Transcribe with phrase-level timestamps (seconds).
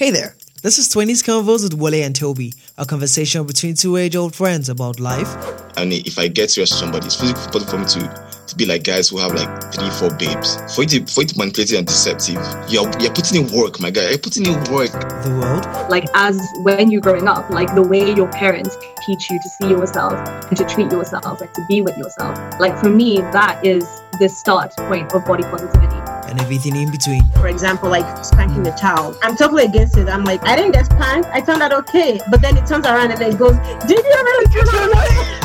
[0.00, 4.16] Hey there, this is 20s Convos with Wale and Toby, a conversation between two age
[4.16, 5.28] old friends about life.
[5.76, 8.56] I mean, if I get serious with somebody, it's physically possible for me to, to
[8.56, 10.56] be like guys who have like three, four babes.
[10.74, 12.40] For you to, for you to manipulate and deceptive,
[12.70, 14.08] you're, you're putting in work, my guy.
[14.08, 14.90] You're putting in work.
[14.90, 15.66] The world.
[15.90, 19.68] like as when you're growing up, like the way your parents teach you to see
[19.68, 20.14] yourself
[20.48, 22.38] and to treat yourself and to be with yourself.
[22.58, 23.84] Like for me, that is
[24.18, 25.99] the start point of body positivity.
[26.30, 27.22] And everything in between.
[27.32, 29.18] for example, like spanking a child.
[29.22, 30.08] I'm totally against it.
[30.08, 31.28] I'm like, I didn't get spanked.
[31.28, 32.20] I turned out okay.
[32.30, 34.66] But then it turns around and then it goes, Did you really get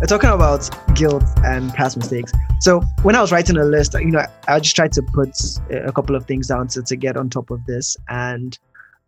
[0.00, 2.32] We're talking about guilt and past mistakes.
[2.60, 5.30] So when I was writing a list, you know, I just tried to put
[5.70, 7.96] a couple of things down to, to get on top of this.
[8.08, 8.58] And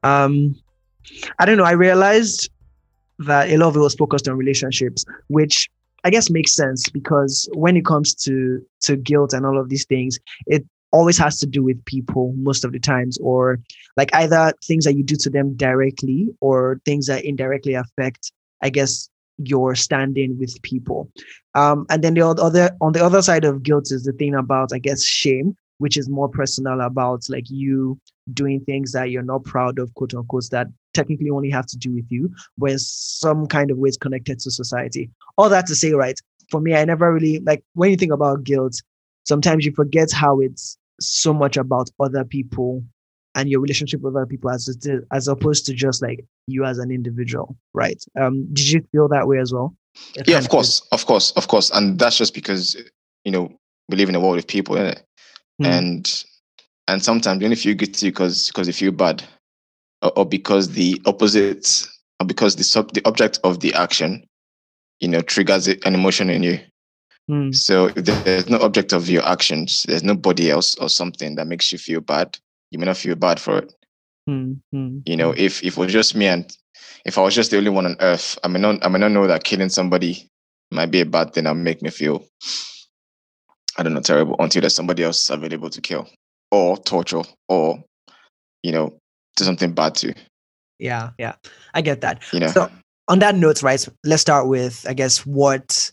[0.04, 0.54] um,
[1.38, 2.48] I don't know, I realized
[3.20, 5.68] that a lot of it was focused on relationships, which
[6.04, 9.86] I guess makes sense because when it comes to to guilt and all of these
[9.86, 13.58] things, it always has to do with people most of the times, or
[13.96, 18.30] like either things that you do to them directly or things that indirectly affect,
[18.62, 21.10] I guess, your standing with people.
[21.54, 24.72] Um, and then the other on the other side of guilt is the thing about,
[24.72, 27.98] I guess, shame, which is more personal about like you
[28.32, 31.92] doing things that you're not proud of, quote unquote, that technically only have to do
[31.92, 35.10] with you, but in some kind of ways connected to society.
[35.36, 36.18] All that to say, right?
[36.50, 38.80] For me, I never really like when you think about guilt,
[39.26, 42.84] sometimes you forget how it's so much about other people
[43.34, 44.68] and your relationship with other people as
[45.12, 48.02] as opposed to just like you as an individual, right?
[48.18, 49.74] Um, did you feel that way as well?
[50.14, 51.70] It Yeah, of course, of course, of course.
[51.70, 52.76] And that's just because,
[53.24, 53.52] you know,
[53.88, 54.76] we live in a world of people?
[54.76, 55.64] Hmm.
[55.64, 56.24] And
[56.88, 59.22] and sometimes you only feel guilty because because they feel bad.
[60.04, 61.86] Or, or because the opposite
[62.20, 64.24] or because the sub the object of the action,
[65.00, 66.60] you know, triggers an emotion in you.
[67.28, 67.52] Hmm.
[67.52, 71.72] So if there's no object of your actions, there's nobody else or something that makes
[71.72, 72.38] you feel bad.
[72.70, 73.74] You may not feel bad for it.
[74.26, 76.56] Hmm, hmm, You know, if if it was just me and
[77.04, 79.12] if I was just the only one on earth, I may not I may not
[79.12, 80.30] know that killing somebody
[80.70, 82.26] might be a bad thing and make me feel
[83.76, 86.08] I don't know terrible until there's somebody else available to kill
[86.50, 87.82] or torture or
[88.62, 88.98] you know
[89.36, 90.14] do something bad to.
[90.78, 91.34] yeah, yeah,
[91.74, 92.22] I get that.
[92.32, 92.48] You know.
[92.48, 92.70] So
[93.08, 93.86] on that note, right?
[94.04, 95.90] Let's start with, I guess, what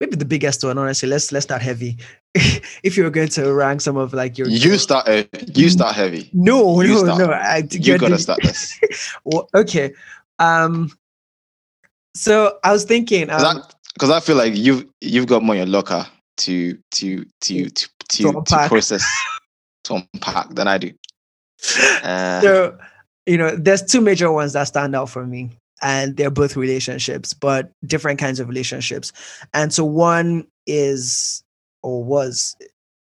[0.00, 0.78] maybe the biggest one.
[0.78, 1.98] Honestly, let's let's start heavy.
[2.82, 5.94] if you were going to rank some of like your you start uh, you start
[5.94, 6.30] heavy.
[6.32, 7.18] no, you no, start.
[7.18, 7.30] no.
[7.32, 8.78] I, You gotta start this.
[9.24, 9.92] Well, okay.
[10.38, 10.90] Um.
[12.14, 13.30] So I was thinking.
[13.30, 13.62] Um,
[13.94, 16.06] Because I feel like you've you've got more in your locker
[16.38, 18.68] to to to to to, to, unpack.
[18.68, 19.04] process
[19.84, 20.92] to unpack than I do.
[22.02, 22.78] Uh, so
[23.26, 25.50] you know there's two major ones that stand out for me
[25.80, 29.12] and they're both relationships but different kinds of relationships.
[29.54, 31.42] And so one is
[31.82, 32.56] or was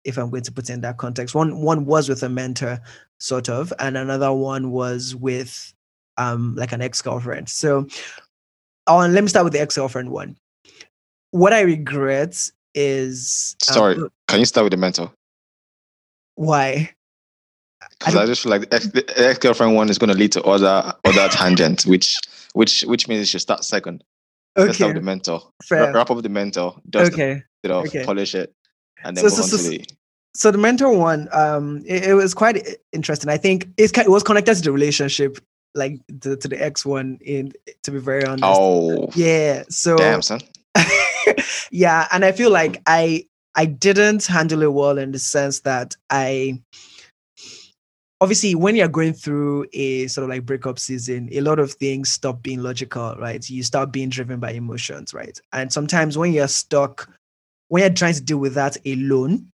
[0.05, 2.81] if i'm going to put it in that context one one was with a mentor
[3.19, 5.75] sort of and another one was with
[6.17, 7.49] um like an ex-girlfriend.
[7.49, 7.87] So
[8.87, 10.37] on let me start with the ex-girlfriend one.
[11.32, 13.97] What i regret is um, Sorry,
[14.28, 15.12] can you start with the mentor?
[16.41, 16.91] why
[18.00, 20.93] Because I, just feel like the ex girlfriend one is going to lead to other
[21.05, 22.16] other tangents, which
[22.55, 24.03] which which means you should start second.
[24.56, 25.41] Let's okay with the mentor.
[25.62, 25.93] fair.
[25.93, 26.75] Wrap, up the mentor.
[26.91, 28.05] Dust okay it off, okay.
[28.05, 28.53] polish it,
[29.05, 29.87] and then So- move so- on so- to the.
[30.34, 34.22] so the mentor one um it, it was quite interesting i think it's it was
[34.22, 35.38] connected to the relationship
[35.75, 40.22] like to, to the ex one in to be very honest Oh, yeah so damn,
[40.22, 40.41] son.
[41.71, 43.25] yeah and i feel like i
[43.56, 46.59] i didn't handle it well in the sense that i
[48.20, 52.12] obviously when you're going through a sort of like breakup season a lot of things
[52.12, 53.48] stop being logical right?
[53.48, 55.38] You start being driven by emotions right?
[55.53, 57.08] And sometimes when you're stuck
[57.69, 59.50] when you're trying to deal with that alone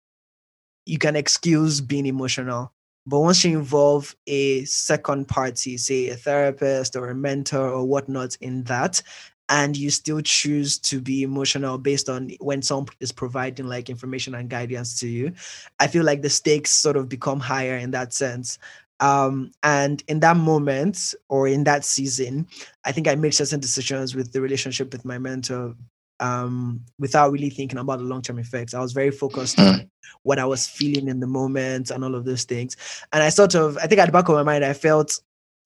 [0.85, 2.71] you can excuse being emotional.
[3.07, 8.35] But once you involve a second party say a therapist or a mentor or whatnot
[8.41, 9.01] in that
[9.49, 14.35] and you still choose to be emotional based on when someone is providing like information
[14.35, 15.31] and guidance to you
[15.79, 18.57] i feel like the stakes sort of become higher in that sense.
[19.01, 22.47] Um and in that moment or in that season
[22.85, 25.75] i think i made certain decisions with the relationship with my mentor
[26.21, 28.73] um without really thinking about the long-term effects.
[28.73, 29.91] I was very focused on
[30.23, 32.77] what i was feeling in the moment and all of those things.
[33.11, 35.19] And i sort of i think at the back of my mind i felt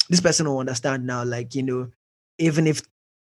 [0.09, 1.91] this person will understand now like you know
[2.39, 2.81] even if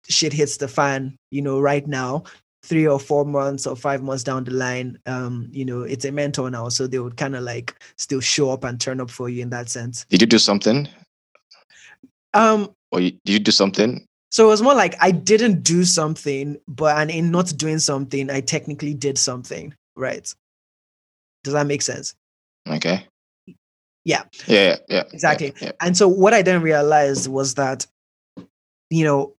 [0.08, 2.25] shit hits the fan, you know, right now,
[2.62, 6.12] three or four months or five months down the line, um, you know, it's a
[6.12, 6.69] mentor now.
[6.69, 9.50] So they would kind of like still show up and turn up for you in
[9.50, 10.05] that sense.
[10.08, 10.88] Did you do something,
[12.35, 14.05] Um, or you, did you do something?
[14.31, 18.31] so it was more like I didn't do something, but and in not doing something,
[18.31, 20.31] I technically did something, right?
[21.44, 22.14] Does that make sense?
[22.69, 23.06] Okay.
[24.05, 25.05] Yeah, yeah, yeah.
[25.12, 25.53] Exactly.
[25.61, 25.73] Yeah, yeah.
[25.81, 27.87] And so what I then realized was that,
[28.91, 29.36] you know,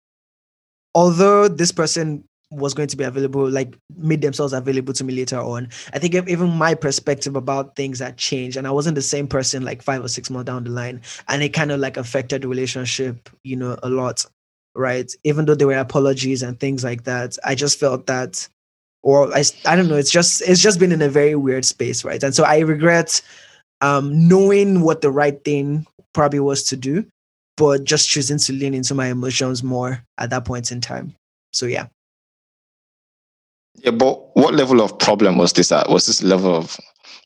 [0.94, 5.38] although this person was going to be available, like made themselves available to me later
[5.38, 8.56] on, I think ev- even my perspective about things had changed.
[8.56, 11.02] And I wasn't the same person like five or six months down the line.
[11.28, 14.24] And it kind of like affected the relationship, you know, a lot.
[14.74, 15.12] Right.
[15.24, 18.48] Even though there were apologies and things like that, I just felt that
[19.02, 22.04] or I, I don't know it's just it's just been in a very weird space
[22.04, 23.20] right and so i regret
[23.80, 27.06] um knowing what the right thing probably was to do
[27.58, 31.14] but just choosing to lean into my emotions more at that point in time
[31.52, 31.86] so yeah
[33.84, 35.88] Yeah, but what level of problem was this at?
[35.88, 36.76] Was this level of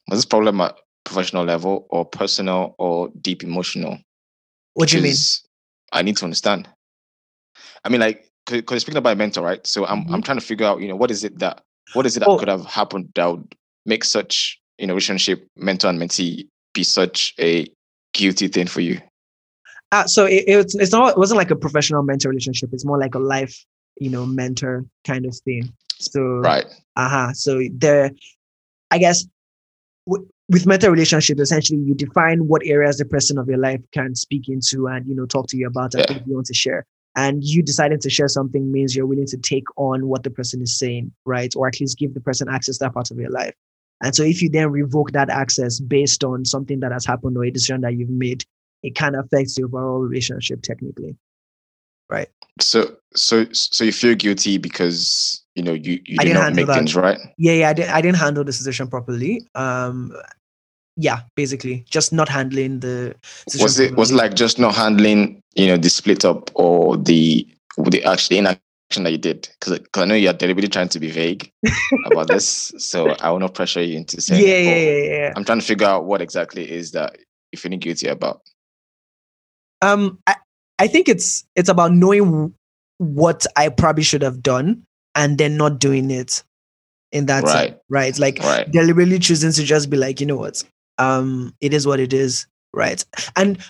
[0.09, 3.99] was this problem at professional level or personal or deep emotional?
[4.75, 5.17] what do you mean
[5.93, 6.69] I need to understand.
[7.85, 9.67] I mean, like, because you're speaking about a mentor, right?
[9.67, 11.63] So I'm I'm trying to figure out, you know, what is it that
[11.93, 12.37] what is it that Mm-hmm.
[12.37, 12.39] Oh.
[12.39, 13.55] could have happened that would
[13.87, 17.67] make such you know relationship mentor and mentee be such a
[18.15, 19.01] guilty thing for you?
[19.93, 22.71] Uh, so it, it's it's not it wasn't like a professional mentor relationship.
[22.73, 23.55] It's more like a life
[24.01, 25.73] you know mentor kind of thing.
[26.01, 26.67] So Right.
[26.97, 27.33] uh-huh.
[27.35, 28.11] So there
[28.91, 29.25] i guess
[30.07, 34.15] w- with mentor relationships essentially you define what areas the person of your life can
[34.15, 36.19] speak into and you know talk to you about and Yeah.
[36.27, 36.87] you want to share.
[37.15, 40.63] And you deciding to share something means you're willing to take on what the person
[40.63, 41.55] is saying right?
[41.57, 43.55] Or at least give the person access to that part of your life.
[44.03, 47.45] And so if you then revoke that access based on something that has happened or
[47.45, 48.45] a decision that you've made
[48.83, 51.17] it kind of affects the overall relationship technically
[52.13, 52.29] Right.
[52.61, 56.57] So so so you feel guilty because you know you you did didn't not handle
[56.57, 56.75] make that.
[56.77, 57.19] things right.
[57.39, 60.13] yeah yeah I, did, I didn't handle the situation properly um
[60.97, 63.15] yeah basically just not handling the
[63.49, 66.99] situation Was it was it like just not handling you know the split up or
[66.99, 67.47] the
[67.79, 68.61] the actually inaction
[69.05, 69.49] that you did?
[69.59, 71.51] Because I know you're deliberately trying to be vague
[72.05, 74.43] about this, so I will not pressure you into saying.
[74.43, 77.17] yeah, but yeah yeah I'm trying to figure out what exactly it is that
[77.53, 78.43] you're feeling guilty about.
[79.83, 80.37] Um I,
[80.81, 82.55] I think it's it's about knowing
[82.99, 84.85] what i probably should have done
[85.17, 86.45] and then not doing it
[87.13, 87.79] in that Right.
[87.91, 88.71] right like Right.
[88.71, 90.63] deliberately choosing to just be like you know what
[90.99, 93.05] um it is what it is right
[93.37, 93.63] and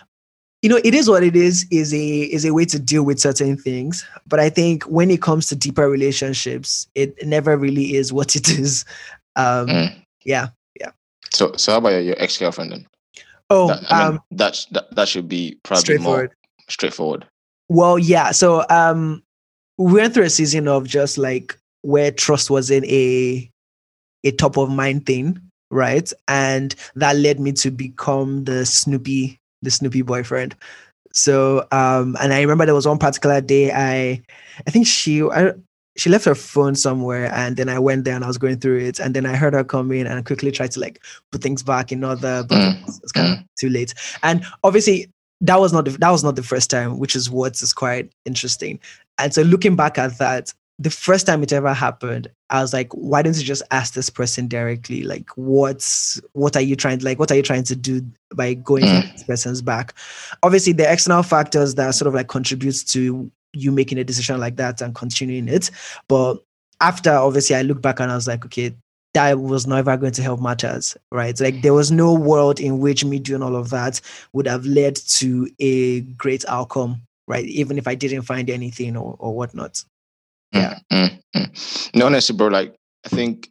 [0.62, 3.20] you know it is what it is is a is a way to deal with
[3.20, 8.12] certain things but i think when it comes to deeper relationships it never really is
[8.12, 8.84] what it is
[9.36, 10.04] um Mm.
[10.24, 10.48] yeah
[11.32, 12.86] So so how about your, your ex girlfriend then?
[13.52, 16.36] Oh That, I mean, um that, that that should be probably straightforward more
[16.68, 17.26] straightforward.
[17.68, 18.32] Well, yeah.
[18.32, 19.22] So um
[19.78, 23.48] we went through a season of just like where trust wasn't a
[24.24, 25.40] a top of mind thing,
[25.70, 26.12] right?
[26.28, 30.54] And that led me to become the Snoopy, the Snoopy boyfriend.
[31.12, 34.22] So um and I remember there was one particular day I
[34.66, 35.52] I think she I,
[35.96, 38.78] she left her phone somewhere and then I went there and I was going through
[38.78, 41.42] it and then I heard her come in and I quickly tried to like put
[41.42, 43.92] things back in order but Mm, it was, it kind of too late.
[44.22, 45.10] And obviously
[45.42, 48.10] that was not the, that was not the first time, which is what is quite
[48.24, 48.80] interesting.
[49.18, 52.92] And so looking back at that, the first time it ever happened, I was like,
[52.92, 55.02] why don't you just ask this person directly?
[55.02, 58.00] Like, what's what are you trying like what are you trying to do
[58.34, 59.02] by going Mm.
[59.02, 59.94] to this person's back?
[60.42, 64.56] Obviously, the external factors that sort of like contributes to you making a decision like
[64.56, 65.70] that and continuing it.
[66.08, 66.38] But
[66.80, 68.74] after obviously I look back and I was like, okay,
[69.14, 71.38] that was never going to help matters, right?
[71.38, 74.00] Like there was no world in which me doing all of that
[74.32, 77.44] would have led to a great outcome, right?
[77.44, 79.84] Even if I didn't find anything or, or whatnot.
[80.52, 80.78] Yeah.
[80.90, 81.94] Mm, mm, mm.
[81.94, 82.48] No, honestly, bro.
[82.48, 82.74] Like,
[83.04, 83.50] I think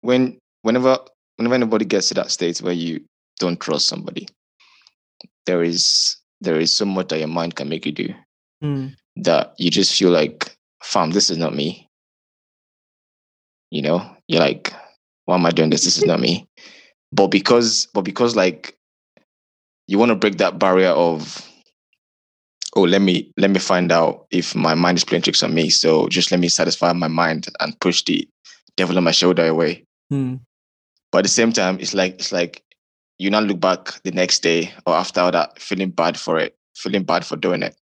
[0.00, 0.98] when, whenever,
[1.36, 3.04] whenever anybody gets to that state where you
[3.38, 4.28] don't trust somebody,
[5.46, 8.12] there is there is so much that your mind can make you do
[8.62, 11.88] Mm, that you just feel like, fam, this is not me.
[13.70, 14.72] You know, you're like,
[15.24, 15.84] why am I doing this?
[15.84, 16.46] This is not me.
[17.12, 18.76] But because, but because like,
[19.86, 21.46] you want to break that barrier of,
[22.76, 25.70] oh, let me let me find out if my mind is playing tricks on me.
[25.70, 28.28] So just let me satisfy my mind and push the
[28.76, 29.84] devil on my shoulder away.
[30.12, 30.40] mm,
[31.10, 32.62] But at the same time, it's like it's like
[33.18, 36.56] you not look back the next day or after all that feeling bad for it,
[36.76, 37.76] feeling bad for doing it.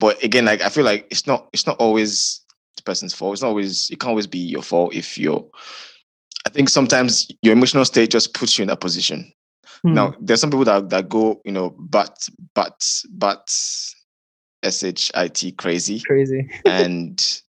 [0.00, 2.40] But again, like I feel like it's not it's not always
[2.76, 3.34] the person's fault.
[3.34, 5.46] It's not always it can't always be your fault if you're
[6.46, 9.32] I think sometimes your emotional state just puts you in that position.
[9.86, 9.92] mm.
[9.92, 13.54] Now there's some people that that go, you know, but but but
[14.64, 16.50] S H I T crazy crazy.
[16.64, 17.42] and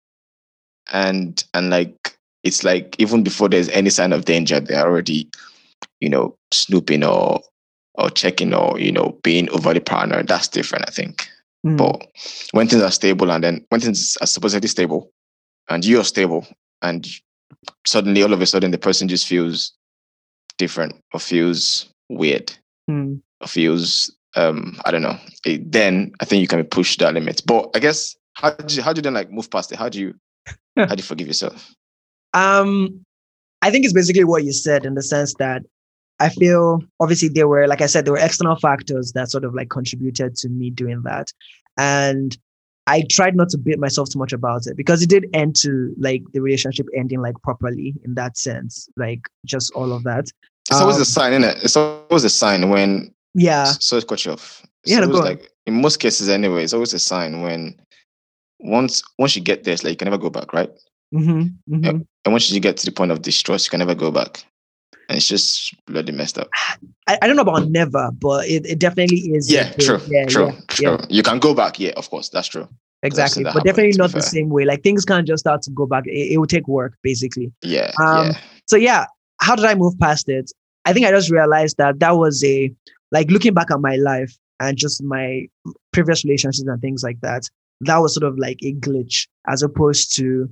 [0.92, 5.28] and and like it's like even before there's any sign of danger they're already
[6.00, 7.40] you know snooping or
[7.95, 11.28] or checking or you know being overly paranoid that's different i think
[11.67, 12.07] Mm, but
[12.52, 15.12] when things are stable and then when things are supposedly stable
[15.69, 16.47] and you're stable
[16.81, 17.07] and
[17.87, 19.73] suddenly all of a sudden the person just feels
[20.57, 22.52] different or feels weird
[22.88, 23.17] Hmm.
[23.40, 27.43] or feels um I don't know, it, then I think you can push that limit.
[27.47, 29.79] But I guess how do you, how do you then like move past it?
[29.79, 30.14] How do you
[30.76, 31.75] how do you forgive yourself?
[32.33, 33.05] Um,
[33.61, 35.62] I think it's basically what you said in the sense that
[36.21, 39.55] I feel obviously there were, like I said, there were external factors that sort of
[39.55, 41.33] like contributed to me doing that.
[41.79, 42.37] And
[42.87, 45.95] I tried not to beat myself too much about it because it did end to
[45.99, 50.31] like the relationship ending like properly in that sense, like just all of that.
[50.69, 51.65] It's always Um, a sign, isn't it?
[51.65, 53.65] It's always a sign when Yeah.
[53.65, 54.67] so it's cut you off.
[54.85, 57.81] It's Yeah, always like in most cases anyway, it's always a sign when
[58.59, 60.71] once once you get there, it's like you can never go back, right?
[61.12, 64.11] hmm hmm And once you get to the point of distrust, you can never go
[64.11, 64.45] back.
[65.11, 66.49] And it's just bloody messed up.
[67.09, 69.50] I, I don't know about never, but it, it definitely is.
[69.52, 70.99] Yeah, true, Yeah, true, yeah, true.
[71.00, 71.07] yeah.
[71.11, 72.69] You can go back, yeah, of course, that's true.
[73.02, 73.43] Exactly.
[73.43, 74.64] that But definitely not the same way.
[74.64, 76.07] Like things can't just start to go back.
[76.07, 77.52] It, it will take work, basically.
[77.62, 78.33] Yeah, Um, yeah.
[78.67, 79.07] so yeah
[79.40, 80.52] how did i move past it
[80.85, 82.71] i think i just realized that that was a
[83.11, 85.47] like looking back at my life and just my
[85.93, 87.49] previous relationships and things like that
[87.81, 90.47] that was sort of like a glitch as opposed to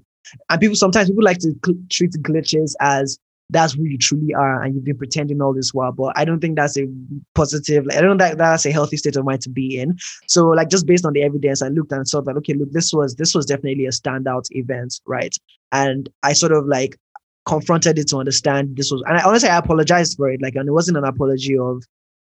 [0.48, 3.18] and people sometimes people like to cl- treat glitches as
[3.50, 6.40] that's who you truly are and you've been pretending all this while but i don't
[6.40, 6.86] think that's a
[7.34, 10.48] positive like, i don't think that's a healthy state of mind to be in so
[10.48, 13.14] like just based on the evidence i looked and saw that okay look this was
[13.16, 15.36] this was definitely a standout event right
[15.72, 16.98] and i sort of like
[17.48, 20.42] confronted it to understand this was and I honestly I apologized for it.
[20.42, 21.82] Like and it wasn't an apology of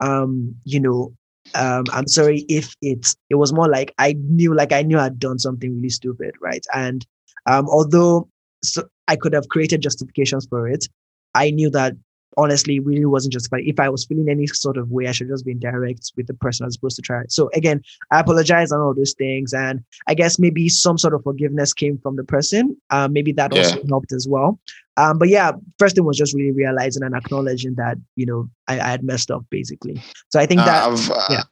[0.00, 1.14] um, you know,
[1.54, 5.18] um, I'm sorry if it's it was more like I knew like I knew I'd
[5.18, 6.64] done something really stupid, right?
[6.74, 7.06] And
[7.46, 8.28] um although
[8.64, 10.88] so I could have created justifications for it,
[11.34, 11.94] I knew that
[12.38, 13.64] honestly really wasn't justified.
[13.66, 16.34] If I was feeling any sort of way, I should just be direct with the
[16.34, 17.24] person I was supposed to try.
[17.28, 19.52] So again, I apologize on all those things.
[19.52, 22.74] And I guess maybe some sort of forgiveness came from the person.
[22.88, 24.58] Um, maybe that also helped as well.
[24.96, 28.80] Um, but yeah, first thing was just really realizing and acknowledging that, you know, I,
[28.80, 30.00] I had messed up basically.
[30.30, 31.42] So I think Uh, that I've uh, yeah.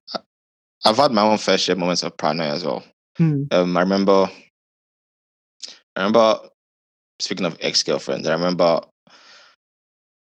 [0.86, 2.82] I've had my own fair share moments of paranoia as well.
[3.18, 4.30] hmm, Um, I remember,
[5.94, 6.38] I remember
[7.18, 8.26] speaking of ex girlfriends.
[8.26, 8.80] I remember,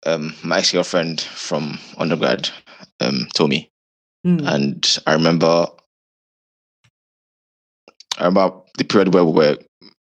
[0.07, 2.51] um, my ex girlfriend from undergrad,
[3.01, 3.71] um, told me,
[4.25, 5.67] hmm, and I remember,
[8.19, 9.59] I remember the period where we were,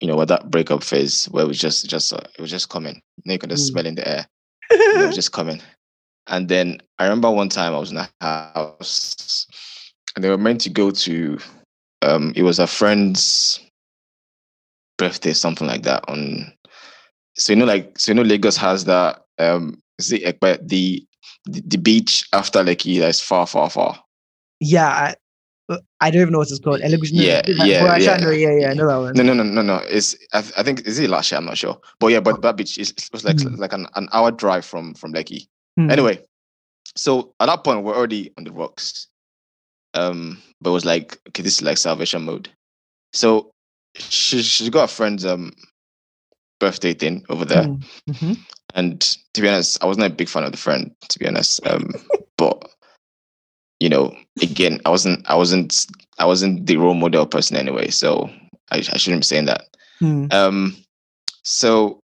[0.00, 2.68] you know, where that breakup phase where it was just, just, uh, it was just
[2.70, 2.96] coming.
[3.18, 3.68] You, know, you can just Mm.
[3.68, 4.26] smell in the air.
[4.70, 5.60] it was just coming.
[6.28, 9.46] And then I remember one time I was in a house
[10.14, 11.38] and they were meant to go to
[12.02, 13.60] um it was a friend's
[14.98, 16.04] birthday, something like that.
[16.08, 16.52] On
[17.36, 21.04] so you know, like so you know Lagos has that um is it Ekpe, the,
[21.46, 24.02] the the beach after Lekki is far, far, far.
[24.60, 25.14] yeah, I,
[25.72, 26.80] uh, I don't even know what it's called.
[26.80, 28.30] Yeah, yeah, I yeah.
[28.30, 29.14] yeah, yeah, I know that one.
[29.14, 29.76] No, no, no, no, no.
[29.88, 31.38] It's I, th- I think is it last year?
[31.38, 31.78] I'm not sure.
[31.98, 33.58] But yeah, but that beach is it was like Mm.
[33.58, 35.48] like an, an hour drive from from Lekki.
[35.76, 36.24] Hmm, Anyway,
[36.96, 39.08] so at that point we're already on the rocks.
[39.94, 42.48] Um, but it was like, okay, this is like salvation mode.
[43.12, 43.50] So
[43.96, 45.52] she she got a friend's um
[46.58, 47.64] birthday thing over there.
[47.64, 48.36] hmm, mhm.
[48.74, 51.64] And to be honest, I wasn't a big fan of the friend, to be honest.
[51.66, 51.90] Um,
[52.36, 52.68] but
[53.78, 55.86] you know, again, I wasn't I wasn't
[56.18, 58.28] I wasn't the role model person anyway, so
[58.70, 59.62] I, I shouldn't be saying that.
[59.98, 60.76] Hmm, Um,
[61.42, 62.00] so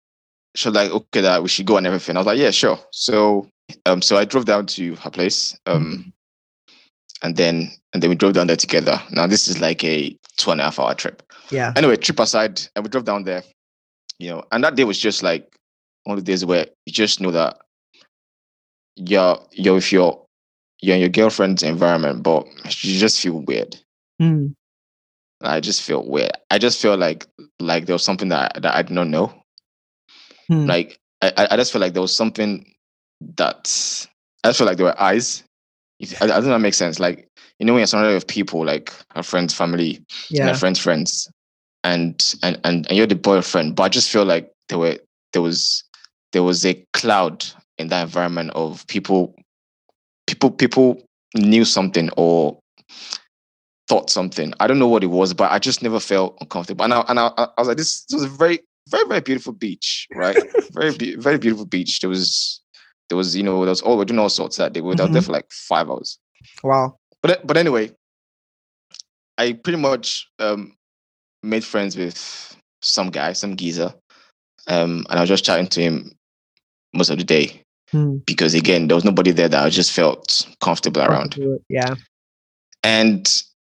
[0.55, 2.15] she was like, okay, that we should go and everything.
[2.17, 2.77] I was like, yeah, sure.
[2.91, 3.47] So,
[3.85, 6.11] um, so I drove down to her place, um,
[7.23, 9.01] and then and then we drove down there together.
[9.11, 11.23] Now this is like a two and a half hour trip.
[11.51, 11.71] yeah.
[11.77, 13.43] Anyway, trip aside, and we drove down there,
[14.19, 15.55] you know, and that day was just like
[16.03, 17.57] one of the days where you just know that
[18.95, 20.25] you're you're with your
[20.81, 22.45] you're in your girlfriend's environment, but
[22.83, 23.77] you just feel weird.
[24.19, 24.47] Hmm,
[25.41, 26.31] I just feel weird.
[26.49, 27.27] I just feel like
[27.59, 29.33] like there was something that I, that I did not know.
[30.47, 32.73] hmm, Like I, I just feel like there was something
[33.35, 34.07] that
[34.43, 35.43] I just feel like there were eyes.
[36.19, 36.99] I, I don't know if that makes sense.
[36.99, 37.27] Like
[37.59, 40.49] you know when you're surrounded with people like our friends, family, and yeah.
[40.49, 41.29] our friends' friends,
[41.83, 43.75] and and and and you're the boyfriend.
[43.75, 44.97] But I just feel like there were
[45.33, 45.83] there was
[46.31, 47.45] there was a cloud
[47.77, 49.35] in that environment of people
[50.27, 51.01] people people
[51.35, 52.59] knew something or
[53.87, 54.53] thought something.
[54.61, 56.85] I don't know what it was, but I just never felt uncomfortable.
[56.85, 58.59] And I, and I, I was like, this, this was a very,
[58.89, 60.37] very, very beautiful beach, right?
[60.71, 61.99] very, be- very beautiful beach.
[61.99, 62.61] There was,
[63.09, 64.79] there was, you know, there was all we're doing all sorts that day.
[64.79, 66.17] We were out there for like five hours.
[66.63, 66.97] Wow.
[67.21, 67.91] But but anyway,
[69.37, 70.77] I pretty much um,
[71.43, 73.93] made friends with some guy, some geezer,
[74.67, 76.13] um, and I was just chatting to him
[76.93, 80.47] most of the day Hmm, because again, there was nobody there that I just felt
[80.61, 81.37] comfortable around.
[81.67, 81.95] Yeah.
[82.83, 83.27] And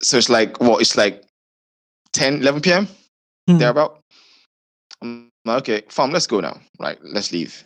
[0.03, 1.25] so it's like, well, it's like
[2.13, 2.89] 10, 11 p.m.
[3.49, 4.01] Hmm, thereabout.
[5.01, 6.61] I'm like, okay, fam, let's go now.
[6.79, 7.65] Right, let's leave.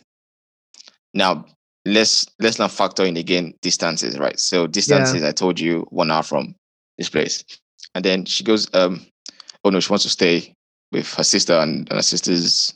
[1.13, 1.45] Now,
[1.85, 4.39] let's let's not factor in again distances, right?
[4.39, 6.55] So distances, I told you one hour from
[6.97, 7.43] this place,
[7.93, 9.05] and then she goes, um,
[9.65, 10.53] oh no, she wants to stay
[10.91, 12.73] with her sister and, and her sister's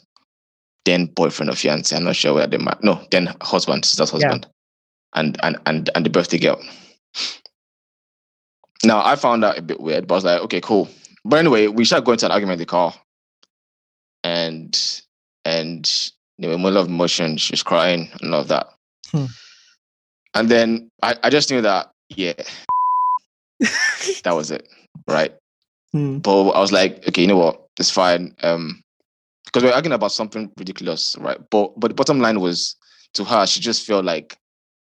[0.85, 1.95] then boyfriend or fiance.
[1.95, 2.83] I'm not sure where they met.
[2.83, 4.27] No, then husband, sister's Yeah.
[4.27, 4.47] husband,
[5.13, 6.61] and and and and the birthday girl.
[8.83, 10.89] Now I found that a bit weird, but I was like, okay, cool.
[11.23, 12.93] But anyway, we started going to an argument in the car,
[14.23, 15.01] and
[15.45, 18.67] and you know, in the of emotion, she was crying and all of that.
[19.11, 19.25] Hmm.
[20.33, 22.33] And then I, I just knew that, yeah,
[24.23, 24.67] that was it,
[25.07, 25.33] right?
[25.91, 26.17] Hmm.
[26.19, 27.61] But I was like, okay, you know what?
[27.79, 28.35] It's fine.
[28.41, 28.81] Um,
[29.51, 31.37] because we're arguing about something ridiculous, right?
[31.49, 32.75] But but the bottom line was
[33.15, 34.37] to her, she just felt like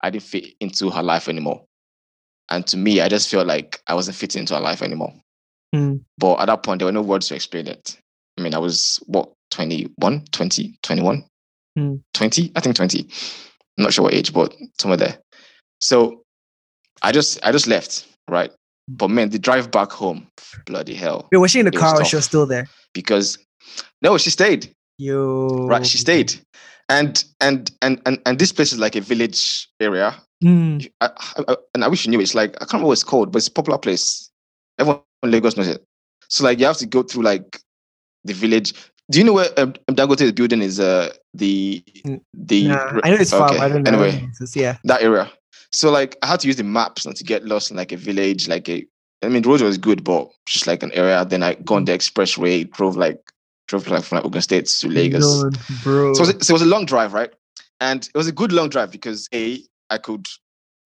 [0.02, 1.64] I didn't fit into her life anymore.
[2.50, 5.12] And to me, I just felt like I wasn't fitting into her life anymore.
[5.74, 5.96] Hmm.
[6.18, 7.96] But at that point, there were no words to explain it.
[8.38, 11.24] I mean, I was what 21, 20, 21,
[11.76, 11.96] Hmm.
[12.12, 13.00] 20, I think 20.
[13.78, 15.18] I'm not sure what age, but somewhere there.
[15.80, 16.22] So
[17.02, 18.50] I just I just left, right?
[18.88, 20.26] But man, the drive back home,
[20.66, 21.28] bloody hell.
[21.32, 22.68] Wait, was she in the car or she was still there?
[22.92, 23.38] Because
[24.00, 24.74] no, she stayed.
[24.98, 25.66] Yo.
[25.66, 26.34] Right, she stayed.
[26.88, 30.14] And and and and and this place is like a village area.
[30.42, 30.78] Hmm.
[31.00, 31.10] I,
[31.48, 32.24] I, and I wish you knew it.
[32.24, 34.30] It's like I can't remember what it's called, but it's a popular place.
[34.78, 35.84] Everyone in Lagos knows it.
[36.28, 37.60] So like you have to go through like
[38.24, 38.74] the village.
[39.10, 40.80] Do you know where um, Dangote's building is?
[40.80, 41.82] Uh, the
[42.34, 42.70] the
[43.04, 43.50] I know it's far.
[43.50, 43.92] okay, I don't know.
[43.92, 44.78] Anyway, yeah.
[44.84, 45.30] that area.
[45.70, 47.96] So like I had to use the maps not to get lost in like a
[47.96, 48.86] village, like a
[49.22, 51.24] I mean the road was good, but just like an area.
[51.24, 53.32] Then I go on the expressway, drove like
[53.68, 55.22] drove like from like State to Lagos.
[55.22, 56.14] Lord, bro.
[56.14, 57.32] So it, was, so it was a long drive, right?
[57.80, 60.26] And it was a good long drive because a I could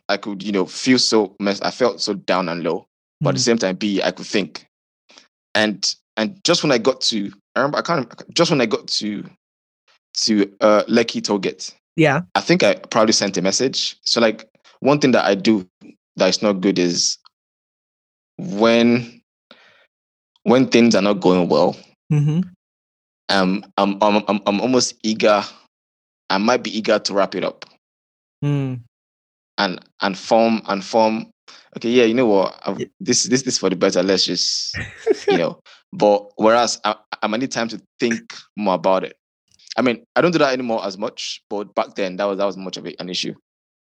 [0.09, 1.61] I could you know feel so mess.
[1.63, 2.89] I felt so down and low,
[3.23, 3.45] but at the Mm.
[3.45, 4.67] same time, b I could think.
[5.55, 8.67] And and just when I got to I remember I can't remember, just when I
[8.67, 9.25] got to
[10.19, 12.23] to uh Lekki Tollgate, yeah.
[12.35, 13.97] I think I probably sent a message.
[14.03, 14.49] So like
[14.81, 15.67] one thing that I do
[16.17, 17.19] that is not good is
[18.39, 19.23] when
[20.45, 21.77] when things are not going well,
[22.11, 22.41] hmm
[23.29, 25.43] um, I'm, I'm I'm I'm almost eager.
[26.31, 27.65] I might be eager to wrap it up
[28.45, 28.81] Mm.
[29.59, 31.31] and and form and form.
[31.77, 32.61] Okay, yeah, you know what?
[32.67, 32.87] i Yeah.
[33.01, 34.03] this this this for the better.
[34.03, 34.77] Let's just
[35.29, 35.61] you know.
[35.93, 39.17] But whereas I, I might need time to think more about it.
[39.79, 42.45] I mean, I don't do that anymore as much, but back then that was that
[42.45, 43.35] was much of an issue.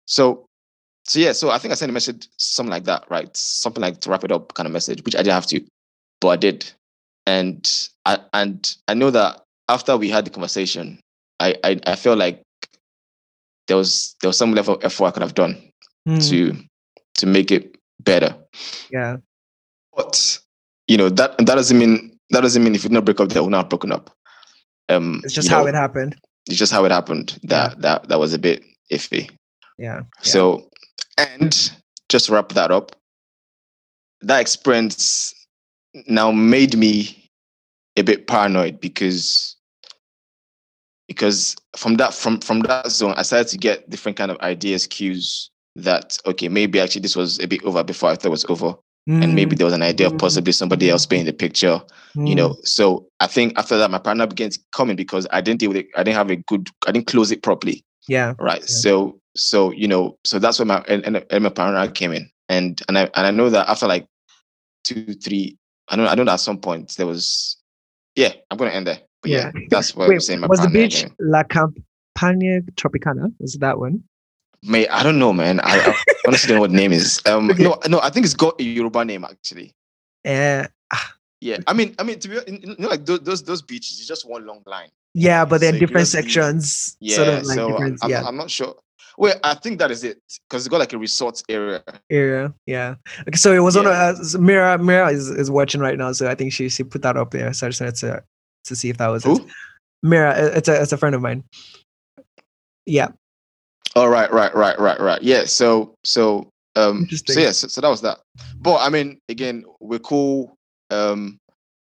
[0.06, 0.46] So,
[1.04, 3.28] so yeah, so I think I sent a message, something like that, right?
[3.36, 5.60] Something like to wrap it up kind of message, which I didn't have to,
[6.20, 6.70] but I did,
[7.28, 10.98] and I and I know that after we had the conversation,
[11.38, 12.42] I I, I felt like
[13.66, 15.62] there was there was some level of effort I could have done
[16.08, 16.26] Mm.
[16.30, 16.56] to
[17.18, 18.34] to make it better.
[18.90, 19.18] Yeah.
[19.94, 20.38] But
[20.86, 23.42] you know that that doesn't mean that doesn't mean if you don't break up, that
[23.42, 24.10] we're not broken up.
[24.88, 26.16] Um, It's just how know, it happened.
[26.46, 27.38] It's just how it happened.
[27.42, 29.30] That that that was a bit iffy.
[29.76, 30.00] Yeah.
[30.00, 30.02] yeah.
[30.22, 30.70] So,
[31.18, 31.52] and
[32.08, 32.96] just to wrap that up,
[34.22, 35.34] that experience
[36.06, 37.17] now made me
[37.98, 39.56] a bit paranoid because
[41.08, 44.86] because from that from from that zone, I started to get different kind of ideas,
[44.86, 48.44] cues that okay, maybe actually this was a bit over before I thought it was
[48.46, 48.74] over,
[49.06, 50.18] and maybe there was an idea of Mm.
[50.18, 51.80] possibly somebody else being in the picture
[52.14, 52.56] you know.
[52.64, 55.70] So i think after that my partner began to come in because i didn't deal
[55.70, 57.84] with it i didn't have a good i didn't close it properly.
[58.08, 58.34] Yeah.
[58.38, 62.30] right so so you know so that's when my and, and, my partner came in.
[62.48, 64.06] And and i and i know that after like
[64.84, 65.56] two three
[65.88, 67.57] i know i know that at some point there was
[68.16, 69.66] yeah i'm gonna end there but yeah, Yeah.
[69.70, 73.32] that's what Wait, i'm saying my was the beach came La Campagne Tropicana?
[73.40, 74.04] Was that one?
[74.62, 75.94] mate i don't know man i, I
[76.26, 77.62] honestly don't know what the name is um Okay.
[77.66, 79.72] no no i think it's got a yoruba name actually
[80.24, 80.66] Yeah.
[81.40, 84.08] yeah i mean i mean to be you know like those those, those beaches it's
[84.08, 86.96] just one long line Yeah, but they're So different sections.
[87.00, 88.74] Yeah, sort of like so different, I'm, yeah, I'm not sure.
[89.18, 91.82] Well, I think that is it because it's got like a resort area.
[92.08, 92.54] area.
[92.66, 92.94] Yeah.
[93.22, 94.10] Okay, so it was on Yeah.
[94.10, 94.78] a uh, Mira.
[94.78, 97.52] Mira is, is watching right now, so I think she she put that up there.
[97.52, 98.22] So I just wanted to
[98.64, 99.28] to see if that was it.
[99.28, 99.48] Who?
[100.04, 101.42] Mira, uh, it's a it's a friend of mine.
[102.86, 103.08] Yeah.
[103.96, 105.20] Oh, right, right, right, right, right.
[105.20, 105.46] Yeah.
[105.46, 108.20] So, so, um, so yeah, so, so that was that.
[108.60, 110.54] But I mean, again, we're cool.
[110.90, 111.38] Um,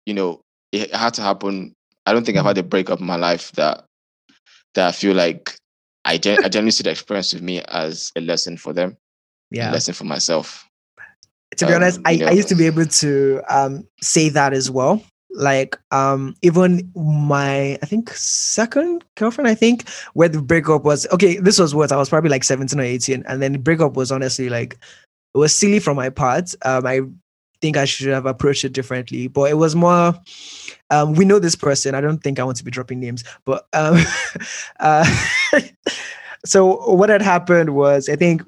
[0.06, 1.74] you know, it had to happen.
[2.06, 3.86] I don't think I've had a breakup in my life that
[4.76, 5.56] that I feel like
[6.06, 8.98] I gen- I generally see the experience with me as a lesson for them,
[9.54, 9.72] a Yeah.
[9.72, 10.66] lesson for myself.
[11.58, 14.54] to be honest, um, I, you I used to be able to um say that
[14.54, 15.02] as well.
[15.32, 21.38] Like um even my I think second girlfriend, I think, where the breakup was okay,
[21.38, 24.12] this was what I was probably like 17 or 18, and then the breakup was
[24.12, 24.74] honestly like
[25.34, 26.54] it was silly from my part.
[26.64, 27.02] Um I
[27.62, 30.14] think I should have approached it differently, but it was more
[30.90, 31.96] um we know this person.
[31.96, 34.00] I don't think I want to be dropping names, but um
[34.80, 35.06] uh
[36.46, 38.44] so what had happened was I think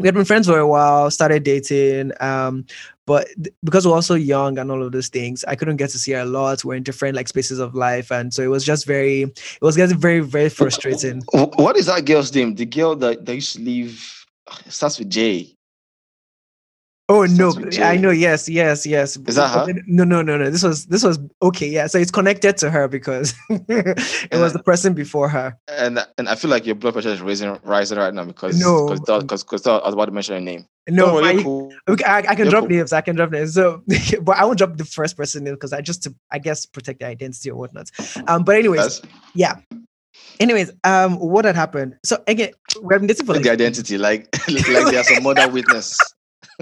[0.00, 2.12] we had been friends for a while, started dating.
[2.20, 2.64] Um,
[3.06, 3.28] but
[3.62, 6.20] because we're also young and all of those things, I couldn't get to see her
[6.20, 6.64] a lot.
[6.64, 9.76] We're in different like spaces of life, and so it was just very, it was
[9.76, 11.22] getting very, very frustrating.
[11.32, 12.54] What is that girl's name?
[12.54, 14.24] The girl that, that used to leave
[14.68, 15.54] starts with J.
[17.10, 18.00] Oh no, Starts with I J.
[18.02, 18.10] know.
[18.10, 19.16] Yes, yes, yes.
[19.26, 19.74] Is that her?
[19.88, 20.48] No, no, no, no.
[20.48, 21.66] This was this was okay.
[21.66, 25.58] Yeah, so it's connected to her because it was the person before her.
[25.66, 28.90] And and I feel like your blood pressure is raising rising right now because No.
[28.90, 30.66] because because because I was about to mention your name.
[30.88, 31.74] No, Don't worry, but cool.
[31.88, 32.68] Okay, I, I can You're drop cool.
[32.76, 32.92] names.
[32.92, 33.54] I can drop names.
[33.54, 33.82] So,
[34.22, 37.00] but I won't drop the first person name because I just to I guess protect
[37.00, 37.90] their identity or whatnot.
[38.28, 39.02] Um, but anyways, That's
[39.34, 39.56] yeah.
[40.38, 41.96] Anyways, um, what had happened?
[42.04, 45.48] So again, we have been dating for like the identity, like like there's a murder
[45.48, 45.98] witness.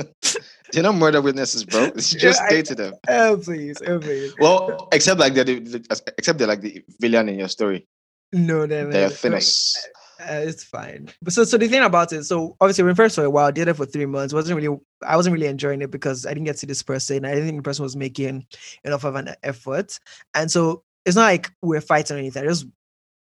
[0.72, 1.84] They're not murder witnesses, bro.
[1.96, 2.94] It's just I- dated them.
[3.08, 4.34] Oh please, oh please.
[4.38, 5.84] Well, except like they're the,
[6.18, 7.86] except they're like the villain in your story.
[8.32, 8.66] No.
[8.66, 9.74] They're no, Thanos.
[10.20, 11.08] Uh, it's fine.
[11.22, 13.68] But so, so the thing about it, so obviously, when first for a while, did
[13.68, 14.34] it for three months.
[14.34, 17.24] wasn't really, I wasn't really enjoying it because I didn't get to this person.
[17.24, 18.46] I didn't think the person was making
[18.82, 19.96] enough of an effort,
[20.34, 22.42] and so it's not like we're fighting or anything.
[22.42, 22.66] I just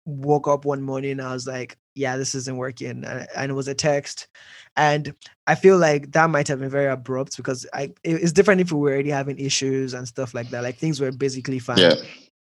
[0.05, 3.67] woke up one morning, I was like, "Yeah, this isn't working," and, and it was
[3.67, 4.27] a text,
[4.75, 5.13] and
[5.47, 8.79] I feel like that might have been very abrupt because I it's different if we
[8.79, 10.63] were already having issues and stuff like that.
[10.63, 11.77] Like things were basically fine.
[11.77, 11.95] Yeah.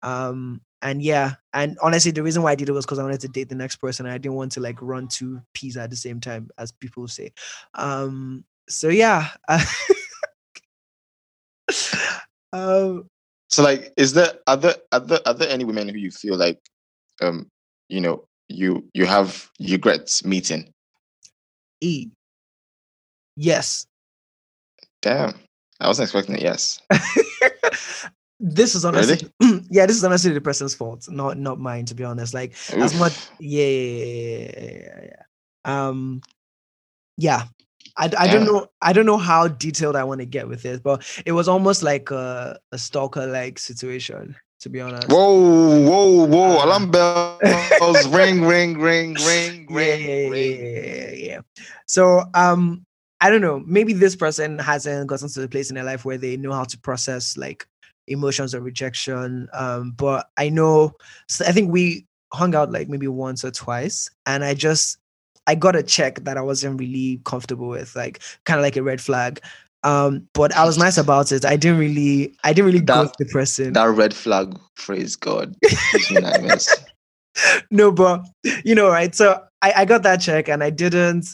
[0.03, 3.21] Um, and yeah, and honestly, the reason why I did it was because I wanted
[3.23, 4.07] to date the next person.
[4.07, 7.33] I didn't want to like run two peas at the same time, as people say.
[7.75, 9.29] Um, so yeah.
[12.53, 13.09] um,
[13.49, 16.37] So like, is there are there are there, are there any women who you feel
[16.37, 16.61] like,
[17.20, 17.48] um,
[17.88, 20.72] you know, you you have regrets meeting?
[21.81, 22.09] E.
[23.37, 23.87] Yes.
[25.02, 25.35] Damn,
[25.81, 26.42] I wasn't expecting it.
[26.42, 26.81] Yes.
[28.40, 29.29] this is honestly,
[29.70, 32.35] yeah, this is honestly the person's fault, not not mine, to be honest.
[32.35, 35.88] Like as much, yeah, yeah, yeah, yeah, yeah.
[35.88, 36.22] Um,
[37.16, 37.44] yeah.
[37.98, 40.83] I, I don't know I don't know how detailed I want to get with it,
[40.83, 45.09] but it was almost like a, a stalker like situation, to be honest.
[45.09, 46.59] Whoa, whoa, whoa!
[46.59, 50.61] Uh, Alarm bells ring, ring, ring, ring, yeah, ring, yeah, ring.
[50.61, 51.40] yeah, yeah, yeah.
[51.87, 52.85] So um
[53.21, 56.19] I don't know, maybe this person hasn't gotten to the place in their life where
[56.19, 57.66] they know how to process like
[58.09, 59.49] emotions or rejection.
[59.53, 60.95] Um, but I know
[61.29, 64.99] so I think we hung out like maybe once or twice, and I just
[65.47, 68.83] I got a check that I wasn't really comfortable with, like kind of like a
[68.83, 69.40] red flag.
[69.87, 71.44] Um, but I was nice about it.
[71.44, 73.72] I didn't really, I didn't really That- ghost the person.
[73.75, 76.68] That red flag phrase, God, gives me nightmares.
[77.70, 78.22] no, but
[78.64, 79.14] you know, right?
[79.14, 81.27] So I, I got that check and I didn't.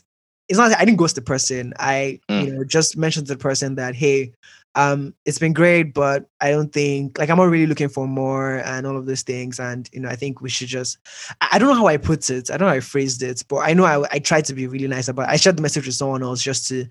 [0.49, 0.77] It's not.
[0.79, 1.73] I didn't ghost the person.
[1.79, 2.45] I, Mm.
[2.47, 4.33] you know, just mentioned to the person that, hey,
[4.75, 8.87] um, it's been great, but I don't think like I'm really looking for more and
[8.87, 9.61] all of these things.
[9.61, 10.99] And you know, I think we should just.
[11.41, 12.51] I, don't know how I put it.
[12.51, 14.67] I don't know how I phrased it, but I know I, I tried to be
[14.67, 15.29] really nice about.
[15.29, 16.87] I shared the message with someone else just to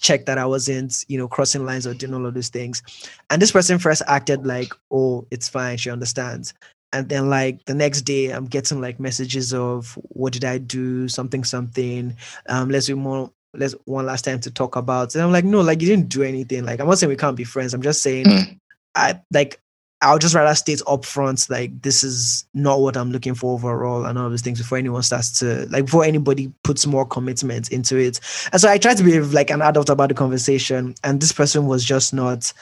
[0.00, 2.82] check that I wasn't, you know, crossing lines or doing all of these things.
[3.30, 5.78] And this person first acted like, oh, it's fine.
[5.78, 6.52] She understands
[6.92, 11.08] and then like the next day i'm getting like messages of what did i do
[11.08, 12.16] something something
[12.48, 15.14] um let's do more let's one last time to talk about.
[15.14, 16.64] And i'm like no like you didn't do anything.
[16.64, 17.74] Like i'm not saying we can't be friends.
[17.74, 18.58] I'm just saying Mm.
[18.94, 19.60] i like
[20.02, 24.18] i'll just rather state upfront like this is not what i'm looking for overall and
[24.18, 28.20] all those things before anyone starts to like before anybody puts more commitment into it.
[28.52, 31.66] And so i tried to be like an adult about the conversation and this person
[31.66, 32.52] was just not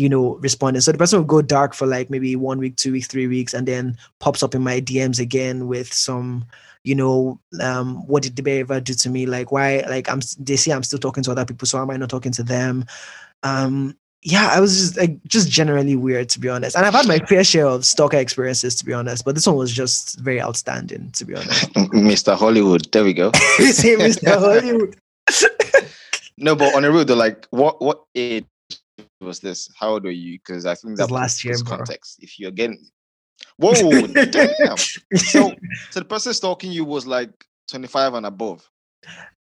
[0.00, 0.80] you know, responding.
[0.80, 3.52] So the person will go dark for like maybe one week, two weeks, three weeks,
[3.52, 6.46] and then pops up in my DMs again with some,
[6.84, 9.26] you know, um, what did the bear ever do to me?
[9.26, 9.84] Like why?
[9.90, 12.32] Like I'm, they say I'm still talking to other people, so am I not talking
[12.32, 12.86] to them?
[13.42, 17.06] Um, yeah, I was just like just generally weird to be honest, and I've had
[17.06, 20.40] my fair share of stalker experiences to be honest, but this one was just very
[20.40, 21.70] outstanding to be honest.
[21.74, 22.34] Mr.
[22.38, 22.90] Hollywood.
[22.90, 23.30] There we go.
[23.58, 24.38] Mr.
[24.38, 24.96] Hollywood.
[26.38, 28.46] No, but on a real though, like what what age
[29.20, 29.68] was this?
[29.78, 30.38] How old were you?
[30.38, 31.76] Because I think that last year, puts bro.
[31.76, 32.16] context.
[32.20, 32.86] If you're getting
[33.56, 34.76] whoa, damn.
[35.16, 35.54] So
[35.90, 38.68] so the person stalking you was like 25 and above.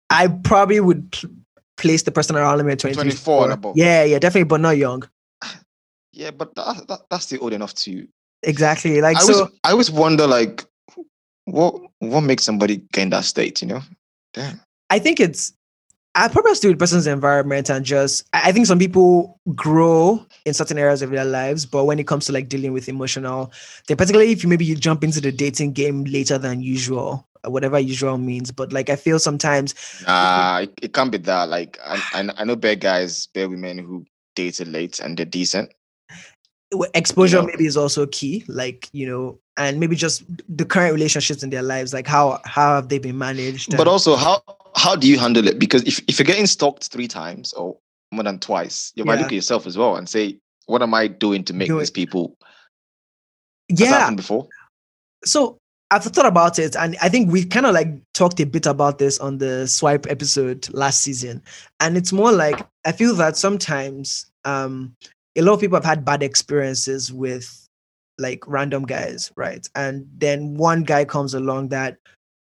[0.10, 1.30] I probably would pl-
[1.78, 3.78] place the person around me at 23, 24 and above.
[3.78, 5.04] Yeah, yeah, definitely, but not young.
[6.12, 8.06] Yeah, but that, that that's still old enough to
[8.44, 9.00] Exactly.
[9.00, 10.66] Like I so always I always wonder like
[11.46, 13.82] what what makes somebody get in that state, you know?
[14.34, 14.60] Damn.
[14.90, 15.54] I think it's
[16.16, 20.26] I probably to do with the person's environment and just I think some people grow
[20.46, 23.54] in certain areas of their lives, but when it comes to like dealing with emotional,
[23.88, 27.52] then particularly if you maybe you jump into the dating game later than usual, uh,
[27.52, 28.52] whatever usual means.
[28.52, 31.48] But like I feel sometimes Nah, it, it can't be that.
[31.48, 35.72] Like I, I I know bad guys, bad women who dated late and they're decent.
[36.94, 37.48] exposure You know.
[37.48, 40.24] maybe is also key like you know and maybe just
[40.56, 43.90] the current relationships in their lives like how how have they been managed But and-
[43.90, 44.42] also, how
[44.80, 45.60] how do you handle it?
[45.60, 47.78] Because if, if you're getting stalked three times or
[48.14, 49.20] more than twice, you might Yeah.
[49.24, 50.38] look at yourself as well and say,
[50.68, 52.38] "What am I doing to make these people?"
[53.70, 54.48] Has yeah happened before?
[55.26, 55.58] so
[55.92, 59.00] I've thought about it, and I think we kind of like talked a bit about
[59.00, 61.42] this on the swipe episode last season.
[61.80, 64.96] And it's more like I feel that sometimes um,
[65.36, 67.68] a lot of people have had bad experiences with
[68.18, 69.68] like random guys, right?
[69.76, 71.98] And then one guy comes along that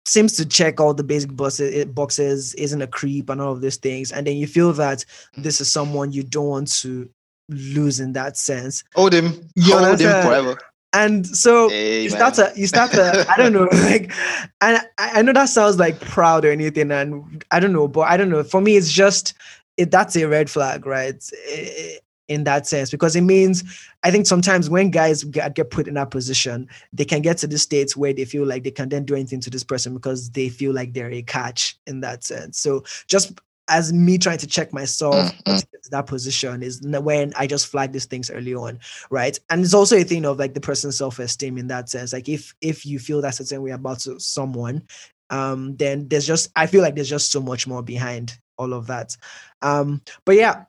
[0.05, 3.77] seems to check all the basic boxes, boxes isn't a creep, and all of these
[3.77, 5.05] things, and then you feel that
[5.37, 7.09] this is someone you don't want to
[7.49, 8.83] lose in that sense.
[8.95, 9.47] Hold him.
[9.55, 10.57] You hold him forever.
[10.93, 12.53] And so Hey, you start man.
[12.53, 14.11] to you start to I don't know like
[14.59, 18.01] and I, I know that sounds like proud or anything and I don't know but
[18.01, 19.33] I don't know for me it's just
[19.77, 21.15] it that's a red flag right
[21.49, 21.95] Eh,
[22.31, 23.63] in that sense because it means
[24.03, 27.47] I think sometimes when guys get, get put in that position they can get to
[27.47, 30.29] the states where they feel like they can then do anything to this person because
[30.31, 32.57] they feel like they're a catch in that sense.
[32.59, 37.33] So just as me trying to check myself Mm, to to that position is when
[37.37, 39.37] I just flag these things early on right?
[39.49, 42.13] And it's also a thing of like the person's self-esteem in that sense.
[42.13, 44.83] Like if if you feel that certain way about someone
[45.29, 48.87] um then there's just i feel like there's just so much more behind all of
[48.87, 49.15] that.
[49.61, 50.65] Um but yeah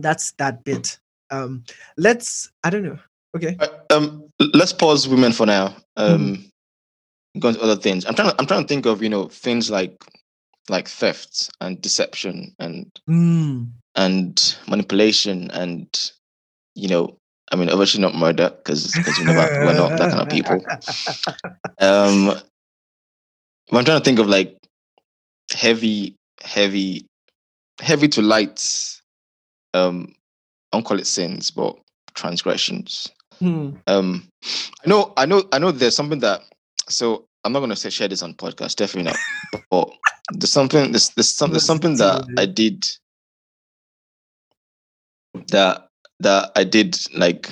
[0.00, 0.98] that's that bit
[1.30, 1.62] um
[1.96, 2.98] let's i don't know
[3.36, 5.74] okay Uh, um, let's pause women for now.
[5.96, 6.36] Um,
[7.34, 7.38] Mm-hmm.
[7.40, 8.04] go into other things.
[8.04, 8.30] I'm trying.
[8.30, 10.02] To, I'm trying to think of you know things like
[10.68, 15.86] like theft and deception and mm, and manipulation and
[16.74, 17.16] you know
[17.52, 20.64] I mean obviously not murder because because we never we're not that kind of people.
[21.80, 22.26] Um,
[23.70, 24.56] but I'm trying to think of like
[25.52, 27.06] heavy, heavy,
[27.80, 28.99] heavy to light.
[29.74, 30.14] Um,
[30.72, 31.76] I don't call it sins, but
[32.14, 33.08] transgressions.
[33.38, 34.28] Hmm, Um,
[34.84, 35.70] I know, I know, I know.
[35.72, 36.42] There's something that.
[36.88, 38.76] So I'm not going to say share this on podcast.
[38.76, 39.62] Definitely not.
[39.70, 39.90] But
[40.32, 40.92] there's something.
[40.92, 42.86] There's there's, some, there's something that I did.
[45.48, 45.86] That
[46.20, 47.50] that I did like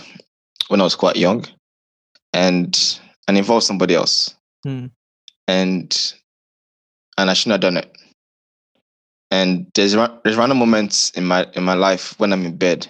[0.68, 1.44] when I was quite young,
[2.32, 2.76] and
[3.28, 4.86] and involved somebody else, Hmm.
[5.46, 6.14] and
[7.16, 7.96] and I shouldn't have done it.
[9.30, 12.86] And there's there's random moments in my in my life when I'm in bed,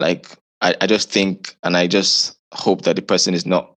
[0.00, 0.26] like
[0.60, 3.74] I, I just think and I just hope that the person is not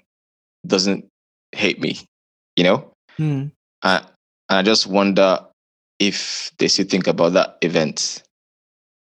[0.67, 1.07] doesn't
[1.53, 1.99] hate me,
[2.57, 2.93] you know.
[3.19, 3.47] hmm,
[3.83, 3.99] I,
[4.49, 5.41] and I just wonder
[5.99, 8.23] if they still think about that event,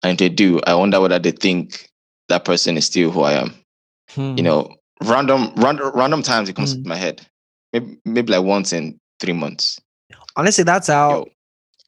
[0.04, 1.90] and if they do, I wonder whether they think
[2.30, 3.54] that person is still who I am.
[4.12, 4.38] hmm.
[4.38, 6.84] You know, random random random times it comes Mm.
[6.84, 7.26] to my head,
[7.74, 9.80] maybe maybe like once in three months.
[10.36, 11.28] honestly that's how Yo,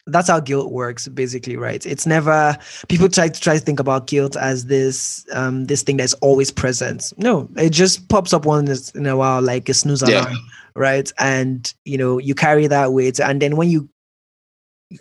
[0.07, 2.57] that's how guilt works basically right it's never
[2.89, 6.49] people try to try to think about guilt as this um this thing that's always
[6.51, 10.21] present no it just pops up once in a while like a snooze Yeah.
[10.21, 10.37] alarm
[10.75, 13.87] right and you know you carry that weight and then when you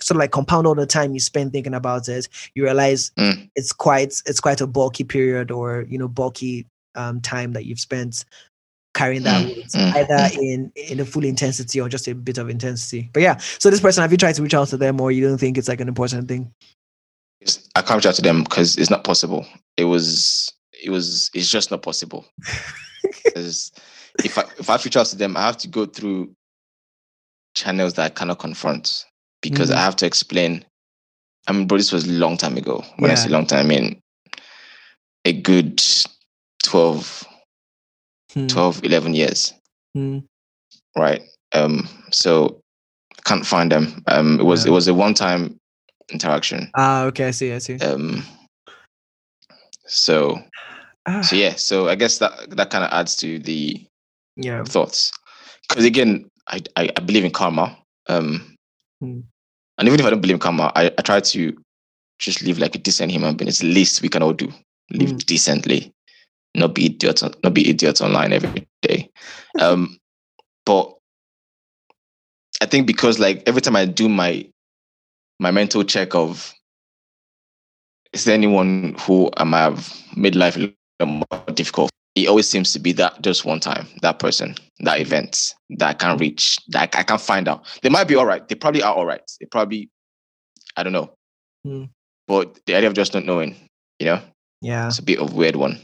[0.01, 3.51] sort of like compound all the time you spend thinking about it you realize Mm.
[3.57, 7.81] it's quite it's quite a bulky period or you know bulky um time that you've
[7.81, 8.25] spent
[8.93, 12.39] carrying that Mm, weight mm, either in in a full intensity or just a bit
[12.39, 15.01] of intensity but yeah so this person have you tried to reach out to them
[15.01, 16.53] or you don't think it's like an important thing
[17.75, 19.47] I can't reach out to them because it's not possible.
[19.77, 20.53] It was
[20.85, 22.27] it was it's just not possible.
[23.35, 26.35] if I if I reach out to them, I have to go through
[27.55, 29.05] channels that I cannot confront
[29.41, 29.71] because.
[29.71, 30.65] I have to explain.
[31.49, 32.85] I mean, bro, this was a long time ago.
[32.99, 34.03] When I say long time, I mean
[35.25, 35.83] a good
[36.65, 37.27] 12,
[38.35, 39.55] Hmm, 12 11 years,
[39.95, 40.19] hmm,
[40.97, 41.23] right?
[41.53, 42.61] Um, so
[43.19, 44.03] I can't find them.
[44.07, 44.71] Um, it was Yeah.
[44.71, 45.59] it was a one time
[46.13, 46.71] interaction.
[46.75, 48.23] ah okay i see i see Um,
[49.87, 50.39] so
[51.07, 53.81] Ah, so yeah, so I guess that that kind of adds to the
[54.37, 55.11] yeah thoughts.
[55.69, 57.77] Because again, I, I I believe in karma.
[58.09, 58.55] Um,
[59.01, 59.21] Hmm.
[59.79, 61.57] and even if I don't believe in karma, I, I try to
[62.19, 63.49] just live like a decent human being.
[63.49, 64.53] It's the least we can all do.
[64.93, 65.17] Live Hmm.
[65.27, 65.91] decently,
[66.55, 69.11] not be idiots, on- not be idiots online every day.
[69.59, 69.99] Um,
[70.65, 70.97] but
[72.63, 74.47] I think because like every time I do my
[75.41, 76.55] my mental check of
[78.13, 80.61] is there anyone who I might have made life a
[81.01, 81.91] little more difficult?
[82.15, 85.95] It always seems to be that just one time, that person, that event that I
[85.95, 87.67] can't reach, that I can't find out.
[87.83, 88.47] They might be all right.
[88.47, 89.23] They probably are all right.
[89.39, 89.91] They probably,
[90.77, 91.13] I don't know.
[91.65, 91.85] Hmm.
[92.27, 93.57] But the idea of just not knowing,
[94.01, 94.21] you know,
[94.61, 95.79] yeah it's a bit of a weird one.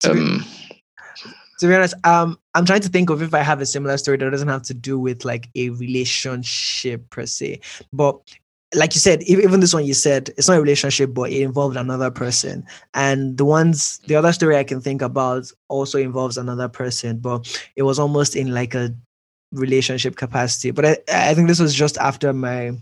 [0.00, 0.44] To, be, Um,
[1.58, 4.16] to be honest um i'm trying to think of if i have a similar story
[4.16, 7.60] that doesn't have to do with like a relationship per se
[7.92, 8.20] but
[8.74, 11.76] like you said, even this one you said it's not a relationship, but it involved
[11.76, 12.66] another person.
[12.94, 17.48] And the ones, the other story I can think about also involves another person, but
[17.76, 18.94] it was almost in like a
[19.52, 20.70] relationship capacity.
[20.70, 20.98] But I,
[21.30, 22.72] I think this was just after my.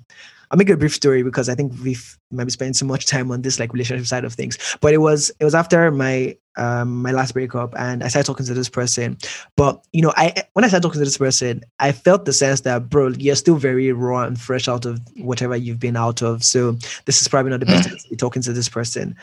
[0.51, 3.43] I'll make a brief story because I think we've maybe spent so much time on
[3.43, 4.59] this like relationship side of things.
[4.81, 8.47] But it was it was after my um my last breakup and I started talking
[8.47, 9.19] to this person.
[9.57, 12.63] But you know, I when I started talking to this person, I felt the sense
[12.63, 16.45] that bro, you're still very raw and fresh out of whatever you've been out of.
[16.45, 16.73] So
[17.05, 19.17] this is probably not the best time to be talking to this person.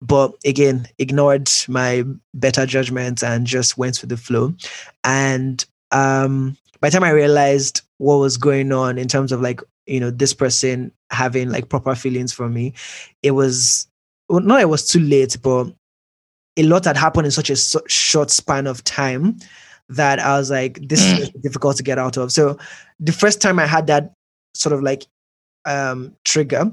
[0.00, 2.04] But again, ignored my
[2.34, 4.54] better judgment and just went with the flow.
[5.04, 9.60] And um by the time I realized what was going on in terms of like,
[9.86, 12.74] you know, this person having like proper feelings for me,
[13.22, 13.86] it was
[14.28, 15.72] well, not it was too late, but
[16.56, 19.36] a lot had happened in such a so- short span of time
[19.88, 22.32] that I was like, this is difficult to get out of.
[22.32, 22.58] So
[23.00, 24.12] the first time I had that
[24.54, 25.06] sort of like
[25.64, 26.72] um trigger,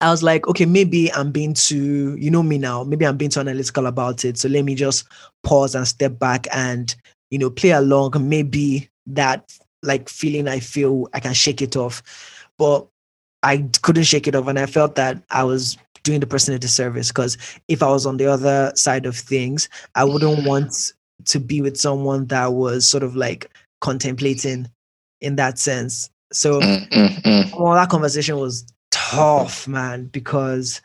[0.00, 3.30] I was like, okay, maybe I'm being too, you know me now, maybe I'm being
[3.30, 4.36] too analytical about it.
[4.36, 5.06] So let me just
[5.42, 6.94] pause and step back and,
[7.30, 8.12] you know, play along.
[8.20, 9.50] Maybe that
[9.84, 12.02] like feeling I feel I can shake it off.
[12.58, 12.86] But
[13.42, 14.48] I couldn't shake it off.
[14.48, 17.36] And I felt that I was doing the person a disservice because
[17.68, 20.92] if I was on the other side of things, I wouldn't want
[21.24, 24.68] to be with someone that was sort of like contemplating
[25.20, 26.10] in that sense.
[26.32, 27.58] So Mm, mm, mm.
[27.58, 30.80] well, that conversation was tough, man, because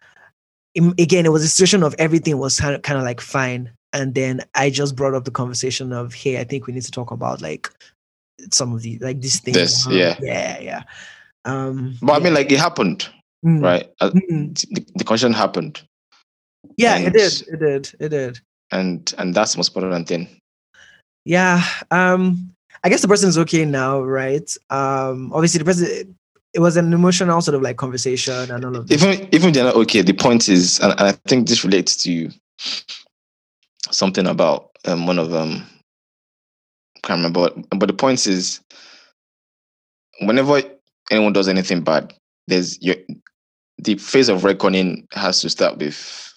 [0.98, 3.72] again, it was a situation of everything was kind of, kind of like fine.
[3.92, 6.92] And then I just brought up the conversation of, hey, I think we need to
[6.92, 7.70] talk about like
[8.52, 9.58] some of the like these things.
[9.58, 10.16] This, Um, yeah.
[10.22, 10.84] Yeah, yeah.
[11.46, 13.08] Um But I mean, like it happened,
[13.46, 13.88] Mm, right?
[14.02, 14.54] Mm.
[14.70, 15.82] the, the happened,
[16.76, 17.42] Yeah, it did.
[17.48, 17.96] It did.
[18.00, 18.40] It did.
[18.72, 20.28] and and that's the most important thing.
[21.26, 21.64] Yeah.
[21.92, 24.50] Um, I guess the person is okay now, right?
[24.70, 26.16] Um, obviously the person
[26.54, 29.02] it was an emotional sort of like conversation and all of this.
[29.04, 30.02] Even even they're not okay.
[30.02, 32.30] The point is, and, and I think this relates to
[33.92, 35.64] something about um, one of them.
[37.04, 38.60] Can't remember, what- but the point is,
[40.22, 40.62] whenever
[41.12, 42.14] anyone does anything bad,
[42.48, 42.96] there's your
[43.78, 46.34] the phase of reckoning has to start with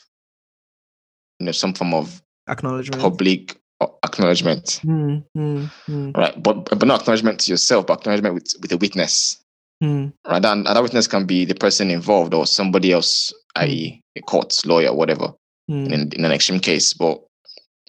[1.41, 3.01] you know some form of Acknowledgement.
[3.03, 3.57] public
[4.05, 6.41] acknowledgement, Hmm, hmm, hmm, right?
[6.41, 9.39] But but not acknowledgement to yourself, but acknowledgement with with a witness.
[9.81, 10.45] hmm, right?
[10.45, 14.55] And, and that witness can be the person involved or somebody else, i.e., a court
[14.65, 15.33] lawyer, whatever,
[15.69, 15.87] hmm.
[15.87, 16.95] in, in an extreme case.
[16.95, 17.21] But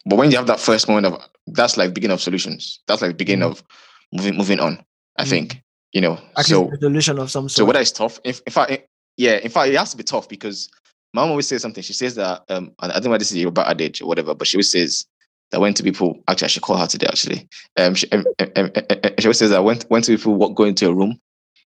[0.07, 2.79] but when you have that first moment of that's like beginning of solutions.
[2.87, 3.51] That's like beginning Mm.
[3.51, 3.63] of
[4.11, 4.83] moving moving on.
[5.17, 5.29] I Mm.
[5.29, 6.13] think you know.
[6.37, 7.51] Actually, so resolution of some sort.
[7.51, 10.27] so whether it's tough, if in fact, yeah, in fact, it has to be tough
[10.29, 10.69] because
[11.13, 11.83] my mom always says something.
[11.83, 14.47] She says that um, I don't know this is your bad adage or whatever, but
[14.47, 15.05] she always says
[15.51, 17.47] that when two people actually I should call her today actually.
[17.77, 20.35] Um, she, um, um, um, um, um, she always says that when when two people
[20.35, 21.19] walk, go into a room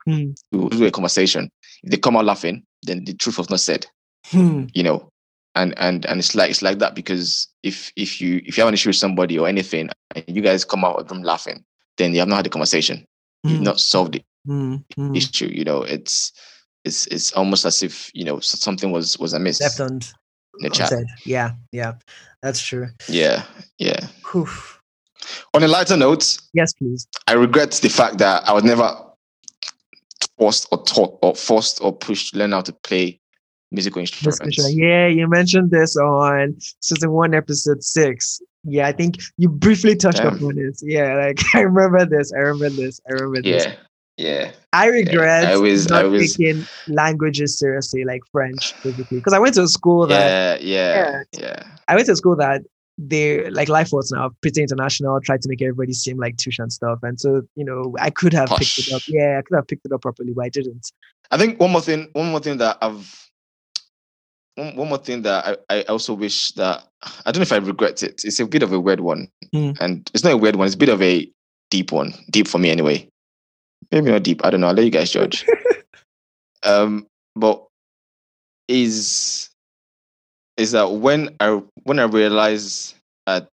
[0.05, 1.49] Hmm, to do a conversation,
[1.83, 3.85] if they come out laughing, then the truth was not said.
[4.25, 5.10] hmm, You know,
[5.55, 8.69] and and and it's like it's like that because if if you if you have
[8.69, 11.63] an issue with somebody or anything, and you guys come out of the room laughing,
[11.97, 13.05] then you have not had the conversation.
[13.43, 14.23] You've hmm, not solved the
[14.95, 15.15] hmm.
[15.15, 15.47] issue.
[15.47, 16.31] You know, it's
[16.85, 19.99] it's it's almost as if you know something was was amiss Left on
[20.59, 20.93] in the chat.
[21.25, 21.93] Yeah, yeah,
[22.41, 22.87] that's true.
[23.07, 23.43] Yeah,
[23.77, 24.07] yeah.
[24.31, 24.47] Whew.
[25.53, 27.07] On a lighter note, Yes, please.
[27.27, 28.97] I regret the fact that I was never
[30.37, 33.20] forced or taught or forced or pushed to learn how to play
[33.71, 34.73] musical instruments.
[34.73, 38.41] Yeah, you mentioned this on season one, episode six.
[38.63, 40.35] Yeah, I think you briefly touched Damn.
[40.35, 40.81] upon this.
[40.85, 42.31] Yeah, like I remember this.
[42.33, 42.99] I remember this.
[43.09, 43.65] I remember this.
[43.65, 43.73] Yeah,
[44.17, 44.51] yeah.
[44.73, 49.17] I regret I was- not I was- taking languages seriously, like French, basically.
[49.17, 51.63] Because I went to a school that Yeah, yeah, yeah.
[51.87, 52.61] I went to a school that
[52.97, 56.99] they like life was now pretty international, tried to make everybody seem like tuition stuff.
[57.01, 59.01] And so, you know, I could have picked it up.
[59.07, 60.91] Yeah, I could have picked it up properly, but I didn't.
[61.31, 63.30] I think one more thing, one more thing that I've
[64.55, 66.83] one, one more thing that I, I also wish that
[67.25, 68.23] I don't know if I regret it.
[68.23, 69.27] It's a bit of a weird one.
[69.53, 69.71] Hmm.
[69.79, 71.29] And it's not a weird one, it's a bit of a
[71.69, 72.13] deep one.
[72.29, 73.07] Deep for me anyway.
[73.91, 74.45] Maybe not deep.
[74.45, 74.67] I don't know.
[74.67, 75.45] I'll let you guys judge.
[76.63, 77.65] um, but
[78.67, 79.49] is
[80.57, 82.95] is that when I when I realized
[83.27, 83.49] at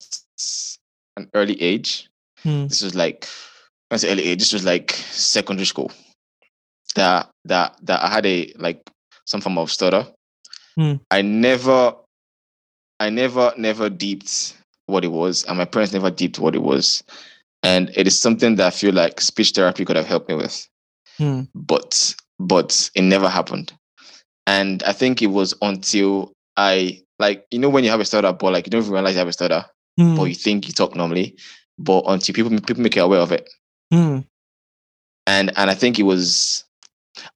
[1.16, 2.08] an early age,
[2.42, 2.66] Hmm.
[2.66, 3.26] this was like
[3.90, 5.90] I say early age, this was like secondary school.
[6.94, 8.88] That that that I had a like
[9.24, 10.06] some form of stutter.
[10.78, 10.94] Hmm.
[11.10, 11.94] I never
[13.00, 14.56] I never never deeped
[14.86, 17.02] what it was, and my parents never deeped what it was.
[17.62, 20.68] And it is something that I feel like speech therapy could have helped me with.
[21.18, 21.42] Hmm.
[21.54, 23.72] But but it never happened.
[24.46, 28.32] And I think it was until I like you know when you have a stutter,
[28.32, 29.64] but like you don't even realize you have a stutter,
[29.98, 30.16] Hmm.
[30.16, 31.36] but you think you talk normally,
[31.78, 33.48] but until people people make you aware of it
[33.92, 34.20] Hmm.
[35.26, 36.64] and and I think it was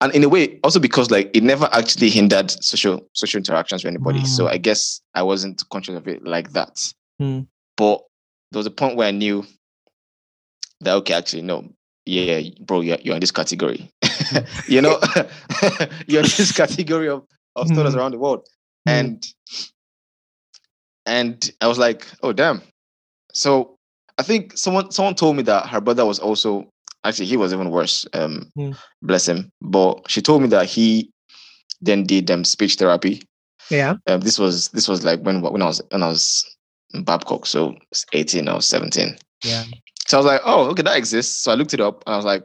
[0.01, 3.93] and in a way, also because like it never actually hindered social social interactions with
[3.95, 4.25] anybody.
[4.25, 4.51] So Mm.
[4.51, 6.77] I guess I wasn't conscious of it like that.
[7.21, 7.47] Mm.
[7.77, 8.03] But
[8.53, 9.47] there was a point where I knew
[10.81, 11.69] that okay, actually, no,
[12.07, 13.91] yeah, bro, you're, you're in this category.
[14.69, 14.99] you know,
[16.07, 17.25] you're in this category of,
[17.57, 17.97] of stoners Mm.
[17.97, 18.47] around the world.
[18.89, 18.93] Mm.
[18.93, 19.27] And
[21.07, 22.63] and I was like, oh damn.
[23.33, 23.77] So
[24.19, 26.71] I think someone someone told me that her brother was also
[27.05, 28.07] actually he was even worse.
[28.13, 28.77] Um Mm.
[29.03, 29.51] bless him.
[29.61, 31.11] But she told me that he
[31.81, 33.23] then did um speech therapy.
[33.71, 33.97] Yeah.
[34.07, 36.45] Um, this was this was like when when I was when I was
[36.93, 39.17] in Babcock, so it's 18 or 17.
[39.45, 39.65] Yeah.
[40.09, 41.37] So I was like, oh, okay, that exists.
[41.43, 42.45] So I looked it up and I was like,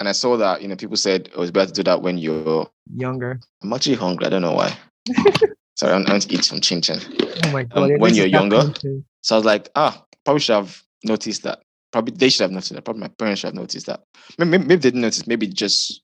[0.00, 2.16] and I saw that, you know, people said it was better to do that when
[2.16, 3.38] you're Younger.
[3.62, 4.26] I'm actually hungry.
[4.26, 4.76] I don't know why.
[5.76, 7.00] Sorry, I'm going to eat some chin chin.
[7.44, 8.00] Oh my Um, god.
[8.00, 8.62] when you're younger?
[9.20, 11.60] So I was like, ah, probably should have noticed that.
[11.92, 12.84] Probably they should have noticed that.
[12.84, 14.02] Probably my parents should have noticed that.
[14.38, 15.26] Maybe, maybe they didn't notice.
[15.26, 16.02] Maybe just.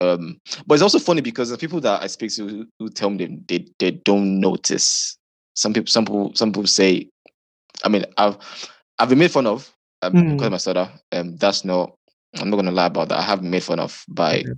[0.00, 3.10] Um, but it's also funny because the people that I speak to who, who tell
[3.10, 5.18] me they, they they don't notice.
[5.54, 7.08] Some people, some people, some people say.
[7.84, 8.38] I mean, I've
[8.98, 9.70] I've been made fun of
[10.02, 10.30] um, Mm.
[10.30, 10.90] because of my stutter.
[11.12, 11.94] Um, that's not.
[12.38, 13.18] I'm not gonna lie about that.
[13.18, 14.52] I have been made fun of by Okay.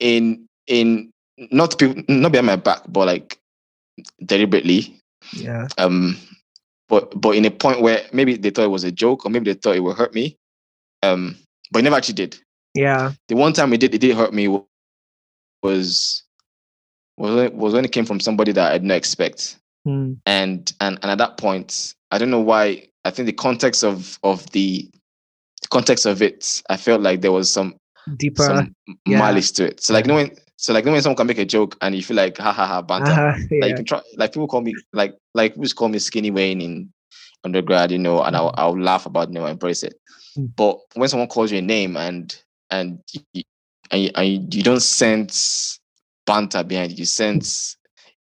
[0.00, 1.10] in in
[1.50, 3.38] not people not behind my back, but like
[4.24, 5.00] deliberately
[5.32, 5.68] Yeah.
[5.78, 6.16] um
[6.88, 9.52] but but in a point where maybe they thought it was a joke or maybe
[9.52, 10.36] they thought it would hurt me
[11.02, 11.36] um
[11.70, 12.36] but it never actually did
[12.74, 13.12] Yeah.
[13.28, 14.64] the one time it did it did hurt me was
[15.62, 16.22] was
[17.34, 20.18] when, was when it came from somebody that i didn't expect Mm.
[20.26, 24.18] and and and at that point i don't know why i think the context of
[24.24, 24.90] of the,
[25.62, 27.76] the context of it i felt like there was some
[28.16, 28.42] Deeper.
[28.42, 28.74] some
[29.06, 29.18] yeah.
[29.18, 31.94] malice to it so like knowing so like when someone can make a joke and
[31.94, 34.60] you feel like ha ha ha banter Uh-huh, like you can try like people call
[34.60, 36.92] me like like people call me skinny Wayne in
[37.44, 39.94] undergrad, you know, and I'll I'll laugh about it and I'll embrace it.
[40.36, 40.50] Mm.
[40.56, 42.34] But when someone calls you a name and
[42.70, 43.42] and you,
[43.92, 45.78] and you, and you, you don't sense
[46.26, 47.76] banter behind it, you sense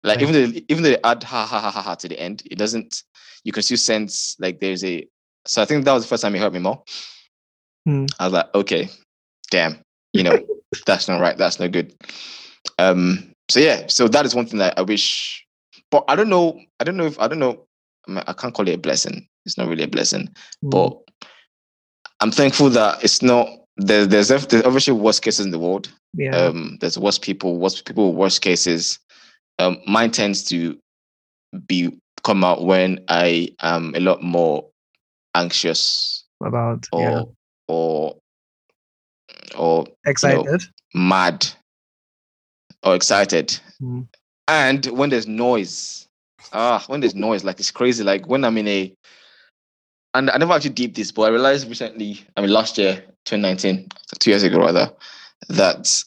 [0.03, 0.29] like Right.
[0.29, 2.57] even though even though they add ha ha ha ha ha to the end, it
[2.57, 3.03] doesn't
[3.43, 5.07] you can still sense like there's a
[5.45, 6.83] so I think that was the first time it hurt me more.
[7.87, 8.09] Mm.
[8.19, 8.89] I was like, okay,
[9.51, 9.82] damn,
[10.13, 10.39] you know,
[10.85, 11.93] that's not right, that's not good.
[12.79, 15.43] Um so yeah, so that is one thing that I wish
[15.93, 16.59] but I don't know.
[16.79, 17.67] I don't know if I don't know.
[18.07, 19.27] I, mean, I can't call it a blessing.
[19.45, 20.27] It's not really a blessing,
[20.63, 20.71] Mm.
[20.71, 20.97] but
[22.19, 23.47] I'm thankful that it's not.
[23.77, 25.91] There's there's, there's obviously worst cases in the world.
[26.15, 26.35] yeah.
[26.35, 28.97] Um, there's worse people, worse people, with worst cases.
[29.59, 30.79] Um, mine tends to
[31.67, 34.67] be come out when I am a lot more
[35.35, 37.21] anxious about or yeah.
[37.67, 38.17] or
[39.57, 40.63] or Excited.
[40.93, 41.45] mad
[42.83, 43.57] or excited.
[43.81, 44.07] Mm.
[44.47, 46.07] And when there's noise,
[46.51, 48.03] ah, when there's noise, like it's crazy.
[48.03, 48.93] Like when I'm in a,
[50.13, 53.87] and I never actually deep this, but I realized recently, I mean, last year, 2019,
[54.19, 54.91] two years ago rather,
[55.49, 56.03] that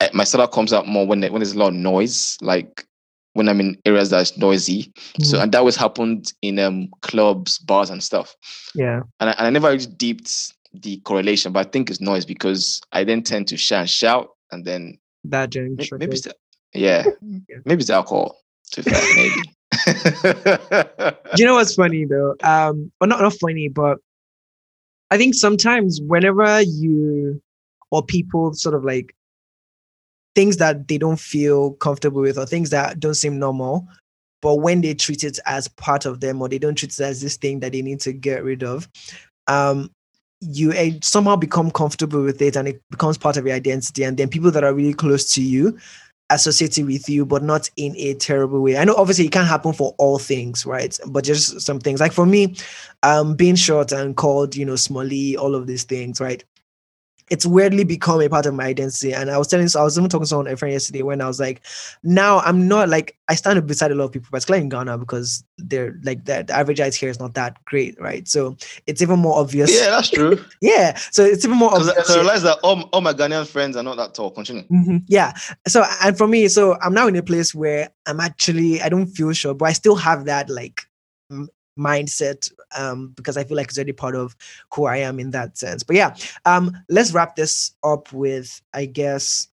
[0.00, 2.84] eh, my stutter comes out more when when there's a lot of noise, like
[3.34, 4.92] when I'm in areas that's noisy.
[5.22, 5.42] So, Mm.
[5.44, 8.34] and that was happened in um clubs, bars, and stuff
[8.74, 9.02] yeah.
[9.20, 12.80] and I, and I never really deeped the correlation, but I think it's noise because
[12.92, 16.00] I then tend to shout and shout, and then That gen may- triggered.
[16.08, 16.34] maybe it's the,
[16.74, 17.56] yeah, Yeah.
[17.64, 18.38] maybe it's alcohol.
[18.72, 19.42] To fair, maybe.
[21.36, 22.34] You know what's funny though?
[22.42, 23.98] Um, well, not not funny, but
[25.10, 27.40] I think sometimes whenever you
[27.90, 29.14] or people sort of like
[30.34, 33.88] things that they don't feel comfortable with or things that don't seem normal,
[34.42, 37.22] but when they treat it as part of them or they don't treat it as
[37.22, 38.86] this thing that they need to get rid of,
[39.46, 39.90] um,
[40.40, 44.04] you eh, somehow become comfortable with it and it becomes part of your identity.
[44.04, 45.78] And then people that are really close to you
[46.30, 48.76] associate it with you, but not in a terrible way.
[48.76, 50.98] I know obviously it can't happen for all things, right?
[51.08, 52.00] But just some things.
[52.00, 52.54] Like for me,
[53.02, 56.44] um, being short and called, you know, smally, all of these things, right?
[57.30, 59.12] It's weirdly become a part of my identity.
[59.12, 61.20] And I was telling, so I was even talking to someone, a friend yesterday, when
[61.20, 61.62] I was like,
[62.02, 65.44] now I'm not like I stand beside a lot of people, particularly in Ghana, because
[65.58, 68.26] they're like the, the average height here is not that great, right?
[68.26, 68.56] So
[68.86, 69.70] it's even more obvious.
[69.74, 70.42] yeah, that's true.
[70.62, 70.96] Yeah.
[71.12, 72.08] So it's even more Because obvious.
[72.08, 72.22] I here.
[72.22, 74.30] realized that all, all my Ghanaian friends are not that tall.
[74.30, 74.64] Continue.
[74.68, 75.04] Mhm.
[75.08, 75.34] Yeah.
[75.66, 79.06] So and for me, so I'm now in a place where I'm actually I don't
[79.06, 80.82] feel sure, but I still have that like
[81.78, 84.36] mindset um because I feel like it's already part of
[84.74, 85.82] who I am in that sense.
[85.82, 86.14] But yeah,
[86.44, 89.48] um let's wrap this up with I guess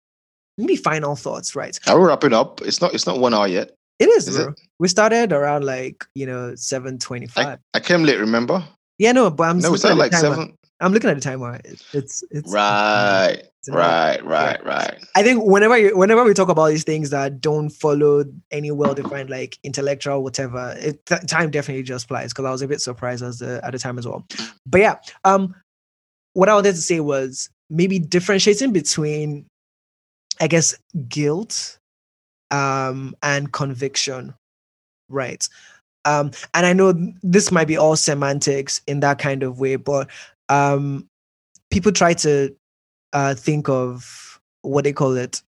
[0.58, 1.78] maybe final thoughts, right?
[1.88, 2.62] Are we're wrapping up?
[2.62, 2.94] It's not.
[2.94, 3.72] It's not one hour yet.
[4.00, 4.60] It is, Is it?
[4.80, 7.46] We started around like, you know, 725.
[7.46, 8.20] I, I came late.
[8.20, 8.64] Remember?
[8.98, 10.58] yeah, no, but I'm No, it's not like seven.
[10.82, 11.56] I'm looking at the timer.
[11.64, 13.44] It- It's it's Right.
[13.60, 13.70] it's.
[13.70, 14.24] Right.
[14.26, 14.64] Right.
[14.66, 14.98] Right.
[15.16, 19.30] I think whenever you, whenever we talk about these things that don't follow any well-defined
[19.30, 23.24] like intellectual whatever, it, th- time definitely just flies because I was a bit surprised
[23.24, 24.26] as the, at the time as well.
[24.66, 25.54] But yeah, um,
[26.34, 29.46] what I wanted to say was maybe differentiating between,
[30.40, 30.76] I guess,
[31.08, 31.78] guilt
[32.50, 34.34] um, and conviction,
[35.10, 35.48] right?
[36.06, 40.10] Um, and I know this might be all semantics in that kind of way, but
[40.52, 41.08] um,
[41.72, 42.56] people try to
[43.14, 45.42] uh, think of what they call it.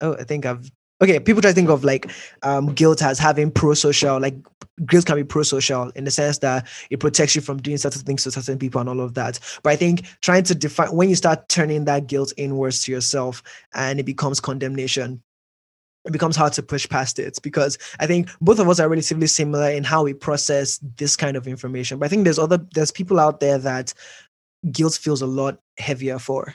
[0.00, 0.70] Oh, I think I've
[1.02, 1.18] okay.
[1.18, 2.10] People try to think of like
[2.42, 4.36] um, guilt as having pro-social, like
[4.86, 8.22] guilt can be pro-social in the sense that it protects you from doing certain things
[8.24, 9.40] to certain people and all of that.
[9.62, 13.42] But I think trying to define when you start turning that guilt inwards to yourself
[13.74, 15.22] and it becomes condemnation,
[16.04, 19.26] it becomes hard to push past it because I think both of us are relatively
[19.26, 21.98] similar in how we process this kind of information.
[21.98, 23.94] But I think there's other there's people out there that
[24.70, 26.54] guilt feels a lot heavier for,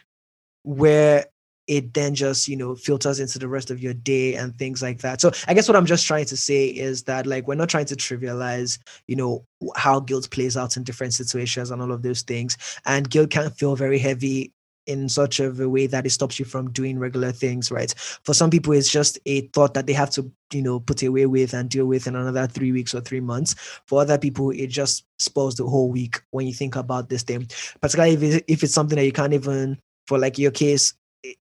[0.63, 1.25] where
[1.67, 4.99] it then just you know filters into the rest of your day and things like
[4.99, 5.21] that.
[5.21, 7.85] So i guess what i'm just trying to say is that like we're not trying
[7.85, 9.45] to trivialize you know
[9.75, 12.57] how guilt plays out in different situations and all of those things.
[12.85, 14.51] And guilt can feel very heavy
[14.89, 17.93] in such of a way that it stops you from doing regular things right?
[18.23, 21.25] For some people it's just a thought that they have to you know put away
[21.27, 23.55] with and deal with in another three weeks or three months.
[23.85, 27.47] For other people it just spoils the whole week when you think about this thing.
[27.81, 29.77] Particularly if, it's something that you can't even
[30.07, 30.93] for like your case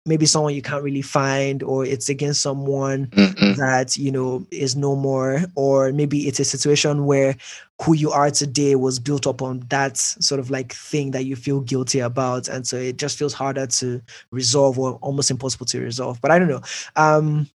[0.05, 3.57] maybe someone you can't really find or it's against someone Mm-mm.
[3.57, 7.37] that you know is no more or maybe it's a situation where
[7.81, 11.37] who you are today was built up on that sort of like thing that you
[11.37, 14.01] feel guilty about and so it just feels harder to
[14.31, 16.61] resolve or almost impossible to resolve but i don't know
[16.97, 17.49] um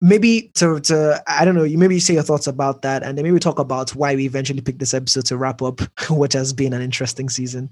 [0.00, 3.24] maybe to to i don't know you maybe say your thoughts about that and then
[3.24, 6.72] maybe talk about why we eventually picked this episode to wrap up what has been
[6.72, 7.70] an interesting season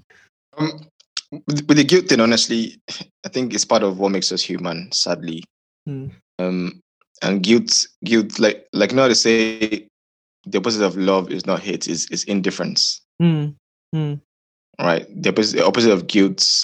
[0.57, 0.87] Um,
[1.31, 2.79] with, with the guilt thing, honestly,
[3.25, 4.91] I think it's part of what makes us human.
[4.91, 5.43] Sadly,
[5.85, 6.07] Hmm.
[6.39, 6.81] um,
[7.21, 9.87] and guilt, guilt, like like you know how to say,
[10.45, 13.01] the opposite of love is not hate, is is indifference.
[13.21, 13.47] Hmm.
[13.93, 14.15] Hmm.
[14.79, 15.05] Right.
[15.21, 16.63] The opposite, the opposite of guilt,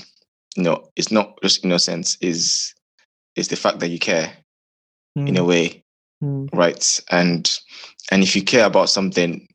[0.56, 2.18] you know, it's not just innocence.
[2.22, 2.74] Is
[3.36, 4.32] is the fact that you care
[5.16, 5.82] in a way,
[6.22, 6.46] Hmm.
[6.54, 7.02] right?
[7.12, 7.50] And
[8.12, 9.48] and if you care about something,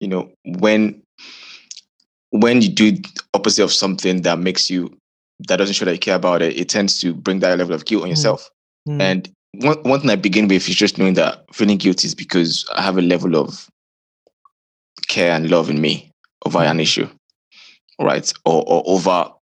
[0.00, 1.02] you know, when
[2.30, 4.96] when you do the opposite of something that makes you
[5.48, 7.84] that doesn't show that you care about it, it tends to bring that level of
[7.86, 8.48] guilt on yourself.
[8.86, 9.00] Hmm.
[9.00, 12.66] And one one thing I begin with is just knowing that feeling guilty is because
[12.74, 13.68] I have a level of
[15.08, 16.10] care and love in me
[16.46, 17.08] over an issue,
[18.00, 18.32] right?
[18.44, 19.32] Or or over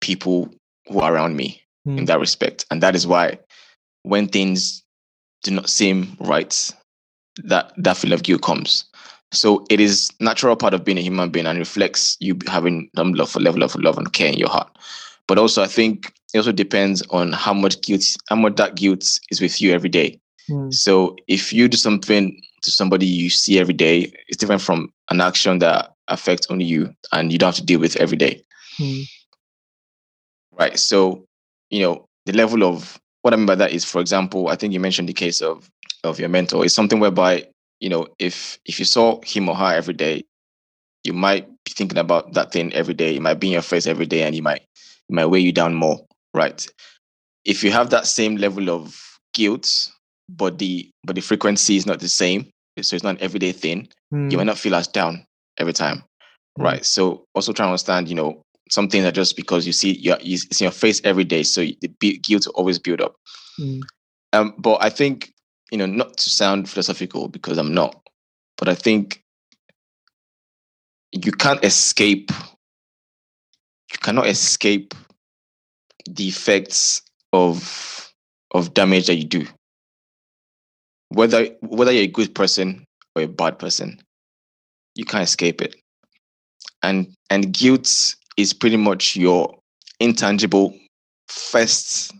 [0.00, 0.52] people
[0.88, 1.96] who are around me Hmm.
[1.98, 2.66] in that respect.
[2.70, 3.38] And that is why
[4.02, 4.82] when things
[5.42, 6.70] do not seem right,
[7.44, 8.84] that that feeling of guilt comes.
[9.32, 13.14] So it is natural part of being a human being and reflects you having some
[13.14, 14.76] love for level of love and care in your heart.
[15.28, 19.20] But also I think it also depends on how much guilt how much that guilt
[19.30, 20.20] is with you every day.
[20.48, 20.70] Hmm.
[20.70, 25.20] So if you do something to somebody you see every day, it's different from an
[25.20, 28.42] action that affects only you and you don't have to deal with every day.
[28.76, 29.02] Hmm.
[30.52, 30.78] Right.
[30.78, 31.24] So,
[31.70, 34.72] you know, the level of what I mean by that is, for example, I think
[34.72, 35.70] you mentioned the case of
[36.04, 36.64] of your mentor.
[36.64, 37.44] It's something whereby,
[37.80, 40.24] you know, if if you saw him or her every day,
[41.04, 43.16] you might be thinking about that thing every day.
[43.16, 44.62] It might be in your face every day and you might
[45.08, 45.98] it might weigh you down more.
[46.34, 46.66] Right.
[47.44, 49.00] If you have that same level of
[49.34, 49.90] guilt,
[50.28, 52.50] but the but the frequency is not the same,
[52.82, 54.28] so it's not an everyday thing, Hmm.
[54.30, 55.24] you might not feel as down
[55.58, 56.04] every time.
[56.58, 56.64] Mm.
[56.64, 56.84] Right.
[56.84, 60.34] So also try to understand, you know, something that just because you see your you,
[60.34, 61.62] it's in your face every day, so
[62.00, 63.14] the guilt will always build up.
[63.56, 63.80] Hmm.
[64.32, 65.32] Um, but I think,
[65.70, 68.00] you know, not to sound philosophical because I'm not,
[68.56, 69.22] but I think
[71.12, 72.30] you can't escape
[73.92, 74.94] you cannot escape
[76.08, 77.02] the effects
[77.32, 78.12] of
[78.52, 79.46] of damage that you do.
[81.08, 82.84] Whether whether you're a good person
[83.16, 84.00] or a bad person,
[84.94, 85.74] you can't escape it.
[86.82, 89.58] And and guilt is pretty much your
[89.98, 90.76] intangible
[91.28, 92.12] first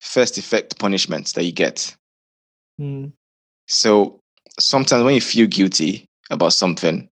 [0.00, 1.94] first effect punishment that you get.
[2.78, 3.06] Hmm.
[3.68, 4.20] So
[4.58, 7.08] sometimes when you feel guilty about something,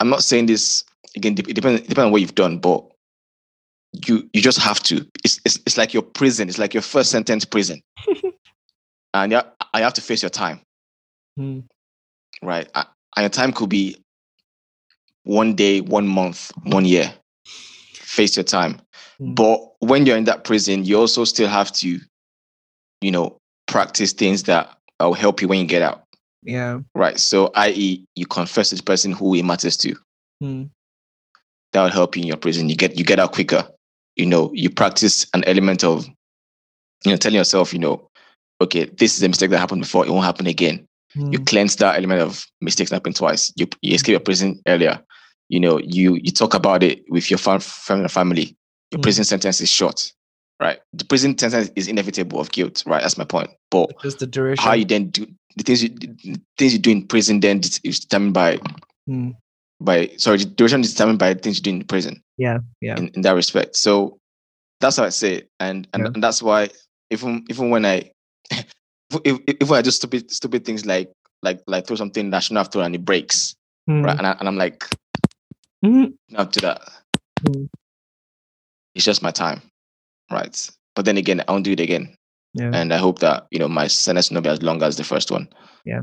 [0.00, 0.84] I'm not saying this
[1.16, 1.32] again.
[1.32, 2.84] It depends, it depends on what you've done, but
[4.06, 5.06] you you just have to.
[5.24, 6.48] It's it's, it's like your prison.
[6.48, 7.80] It's like your first sentence prison,
[9.14, 9.40] and you,
[9.74, 10.60] I have to face your time,
[11.36, 11.60] Hmm.
[12.42, 12.68] right?
[12.74, 12.86] And
[13.22, 13.96] your time could be
[15.24, 17.12] one day, one month, one year.
[17.94, 18.80] Face your time,
[19.18, 19.34] Hmm.
[19.34, 21.98] but when you're in that prison, you also still have to,
[23.00, 26.02] you know, practice things that will help you when you get out.
[26.42, 26.80] Yeah.
[26.94, 27.18] Right.
[27.18, 29.94] So, i.e., you confess to the person who it matters to.
[30.40, 30.64] Hmm.
[31.72, 32.68] That will help you in your prison.
[32.68, 33.68] You get you get out quicker.
[34.16, 36.06] You know, you practice an element of,
[37.04, 38.08] you know, telling yourself, you know,
[38.60, 40.06] okay, this is a mistake that happened before.
[40.06, 40.86] It won't happen again.
[41.14, 41.44] You Hmm.
[41.44, 43.52] cleanse that element of mistakes that happened twice.
[43.56, 45.00] You you escape your prison earlier.
[45.50, 48.54] you know, you you talk about it with your fam- family.
[48.90, 49.02] Your Mm.
[49.02, 50.12] prison sentence is short,
[50.60, 50.80] right?
[50.92, 53.00] The prison sentence is inevitable of guilt, right?
[53.02, 53.50] That's my point.
[53.70, 54.64] But Just the duration.
[54.64, 58.00] how you then do the things you the things you do in prison then is
[58.00, 58.58] determined by
[59.08, 59.34] Mm.
[59.80, 62.96] by sorry, the duration is determined by things you do in prison Yeah, yeah.
[62.98, 63.74] in, in that respect.
[63.76, 64.18] So
[64.80, 65.48] that's how I say it.
[65.60, 66.10] And and, Yeah.
[66.14, 66.68] and that's why
[67.10, 68.10] even even when I
[69.24, 71.10] if, if, I do stupid stupid things like
[71.42, 73.54] like like throw something that I shouldn't have thrown and it breaks,
[73.88, 74.04] Mm.
[74.04, 74.18] right?
[74.18, 74.84] And, I, and I'm like,
[75.82, 76.12] Mhm.
[76.28, 76.80] not to that.
[77.44, 77.68] Mm.
[78.94, 79.62] It's just my time,
[80.30, 80.70] right?
[80.94, 82.14] But then again, I won't do it again.
[82.54, 82.70] Yeah.
[82.72, 85.04] And I hope that you know my sentence will not be as long as the
[85.04, 85.48] first one.
[85.84, 86.00] Yeah.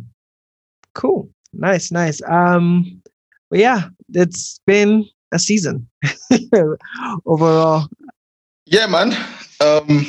[0.93, 1.29] Cool.
[1.53, 2.21] Nice, nice.
[2.27, 3.01] Um
[3.49, 5.87] but yeah, it's been a season
[7.25, 7.87] overall.
[8.65, 9.13] Yeah, man.
[9.61, 10.05] Um,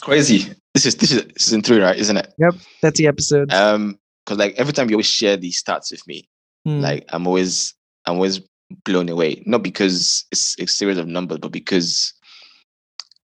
[0.00, 0.52] crazy.
[0.74, 1.96] This is this is season three, right?
[1.96, 2.32] Isn't it?
[2.82, 3.54] 30 episodes.
[3.54, 6.28] Um, because like every time you always share these stats with me,
[6.66, 6.80] Mm.
[6.80, 7.74] like I'm always
[8.06, 8.40] I'm always
[8.86, 9.42] blown away.
[9.44, 12.14] Not because it's a series of numbers, but because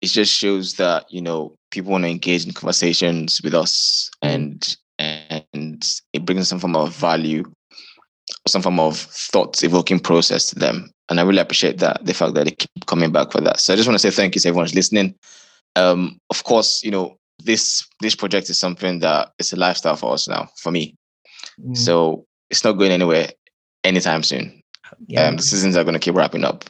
[0.03, 4.77] it just shows that you know people want to engage in conversations with us, and
[4.99, 7.45] and it brings some form of value,
[8.47, 10.91] some form of thought evoking process to them.
[11.09, 13.61] And I really appreciate that the fact that they keep coming back for that.
[13.61, 15.15] So I just want to say thank you to everyone who's listening.
[15.77, 20.13] Um, of course, you know this this project is something that it's a lifestyle for
[20.13, 20.95] us now, for me.
[21.61, 21.77] Mm.
[21.77, 23.29] So it's not going anywhere
[23.85, 24.63] anytime soon.
[25.07, 25.27] yeah.
[25.27, 26.65] Um, the seasons are going to keep wrapping up,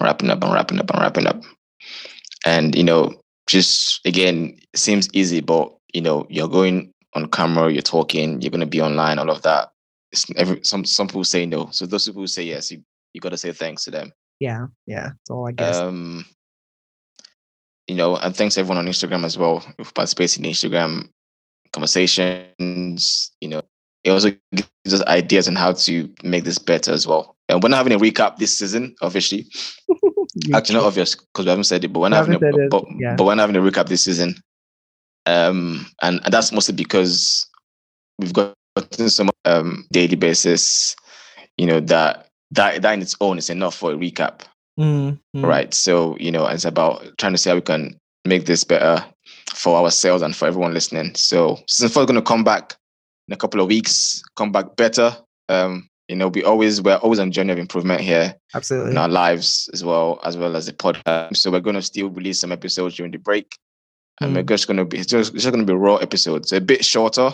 [0.00, 1.42] wrapping up, and wrapping up, and wrapping up.
[2.44, 3.14] And you know,
[3.46, 8.50] just again, it seems easy, but you know, you're going on camera, you're talking, you're
[8.50, 9.70] going to be online, all of that.
[10.10, 11.68] It's every, some some people say no.
[11.70, 12.82] So those people who say yes, you
[13.12, 14.12] you got to say thanks to them.
[14.40, 15.08] yeah, yeah.
[15.08, 15.76] That's all I guess.
[15.76, 16.24] Um,
[17.88, 21.08] you know, and thanks everyone on Instagram as well who participates in Instagram
[21.72, 23.32] conversations.
[23.40, 23.62] You know,
[24.04, 27.36] it also gives us ideas on how to make this better as well.
[27.48, 29.46] And we're not having a recap this season, obviously.
[30.54, 33.14] Actually, not obvious because we haven't said it, but not having a, but, yeah.
[33.16, 34.34] but we're having a recap this season.
[35.26, 37.46] Um, and, and that's mostly because
[38.18, 38.54] we've got
[39.08, 40.96] some um daily basis,
[41.58, 44.42] you know, that that that in its own is enough for a recap
[44.78, 45.46] Mm, mm.
[45.46, 45.72] right?
[45.74, 49.04] So you know, it's about trying to see how we can make this better
[49.54, 51.14] for ourselves and for everyone listening.
[51.14, 52.74] So season four is going to come back
[53.28, 55.16] in a couple of weeks, come back better.
[55.48, 58.90] Um, you know, we always we're always on journey of improvement here Absolutely.
[58.90, 61.38] in our lives as well as well as the podcast.
[61.38, 63.56] So we're going to still release some episodes during the break,
[64.20, 64.48] and we're Mm.
[64.48, 66.60] just going to be it's just, it's just going to be raw episodes, so a
[66.60, 67.30] bit shorter.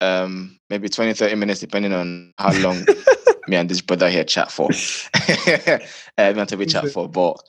[0.00, 2.84] Um, maybe 20, 30 minutes, depending on how long
[3.46, 4.68] me and this brother here chat for.
[6.18, 7.40] uh, we to be chat for, but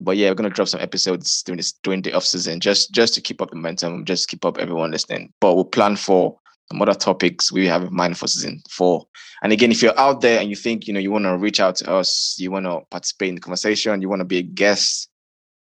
[0.00, 3.12] but yeah, we're gonna drop some episodes during this during the off season, just just
[3.12, 5.34] to keep up the momentum, just keep up everyone listening.
[5.38, 6.38] But we'll plan for
[6.70, 9.06] some other topics we have in mind for season four.
[9.42, 11.60] And again, if you're out there and you think you know you want to reach
[11.60, 14.42] out to us, you want to participate in the conversation, you want to be a
[14.42, 15.08] guest,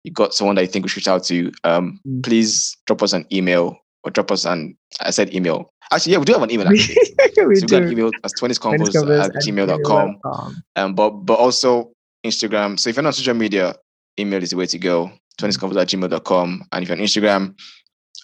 [0.04, 2.22] you got someone that you think we should reach out to, um, Mm.
[2.22, 5.70] please drop us an email or drop us an I said email.
[5.92, 6.96] Actually, yeah, we do have an email actually.
[6.96, 7.92] we so we got an do.
[7.92, 10.08] email as 20 combos Convos at gmail.com.
[10.22, 10.62] gmail.com.
[10.76, 11.90] Um, but but also
[12.24, 12.78] Instagram.
[12.80, 13.74] So if you're not on social media,
[14.18, 15.10] email is the way to go.
[15.38, 16.62] 20convos at gmail.com.
[16.72, 17.54] And if you're on Instagram,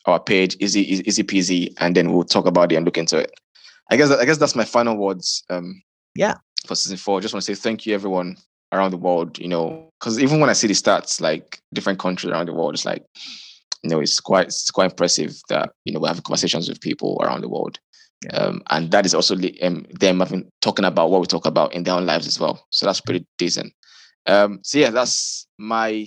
[0.06, 3.18] our page easy easy, easy peasy, and then we'll talk about it and look into
[3.18, 3.30] it.
[3.90, 5.42] I guess I guess that's my final words.
[5.50, 5.82] Um,
[6.14, 6.34] Yeah.
[6.66, 8.36] For season four, just want to say thank you everyone
[8.72, 9.38] around the world.
[9.38, 12.74] You know, because even when I see the stats, like different countries around the world,
[12.74, 13.04] it's like
[13.82, 17.18] you know, it's quite it's quite impressive that you know we're having conversations with people
[17.22, 17.78] around the world.
[18.24, 18.36] Yeah.
[18.36, 21.84] Um, and that is also um, them having talking about what we talk about in
[21.84, 22.66] their own lives as well.
[22.68, 23.72] So that's pretty decent.
[24.26, 26.06] Um, so yeah, that's my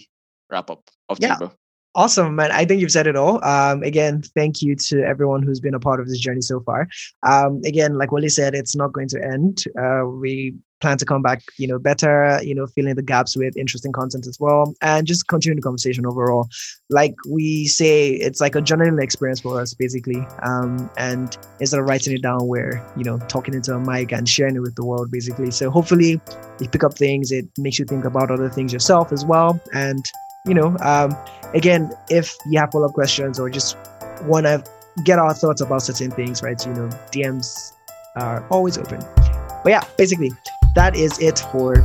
[0.52, 1.36] wrap up of Yeah.
[1.38, 1.56] Timber.
[1.96, 2.52] Awesome, man.
[2.52, 3.44] I think you've said it all.
[3.46, 6.88] Um, again, thank you to everyone who's been a part of this journey so far.
[7.22, 9.64] Um, again, like Wally said, it's not going to end.
[9.80, 13.56] Uh, we plan to come back, you know, better, you know, filling the gaps with
[13.56, 16.48] interesting content as well, and just continue the conversation overall.
[16.89, 20.28] Like we say, it's like a journaling experience for us, basically.
[20.41, 24.28] Um, and instead of writing it down, we're, you know, talking into a mic and
[24.28, 25.52] sharing it with the world, basically.
[25.52, 26.20] So hopefully,
[26.60, 27.32] you pick up things.
[27.32, 30.04] It makes you think about other things yourself as well, and
[30.46, 31.16] you know, um,
[31.54, 33.78] again, if you have follow up questions or just
[34.24, 34.64] want to
[35.04, 36.64] get our thoughts about certain things, right?
[36.66, 37.74] You know, DMs
[38.16, 39.00] are always open.
[39.64, 40.32] But yeah, basically,
[40.76, 41.76] that is it for.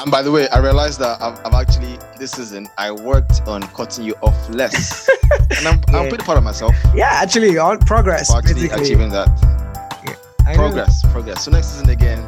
[0.00, 3.62] And by the way, I realized that I've, I've actually this season I worked on
[3.62, 5.08] cutting you off less,
[5.56, 8.30] and I'm, I'm pretty proud of myself Yeah, actually, on progress.
[8.30, 8.82] for actually basically.
[8.84, 9.28] achieving that.
[9.28, 10.54] Know.
[10.54, 11.44] Progress, progress.
[11.44, 12.18] So next season again,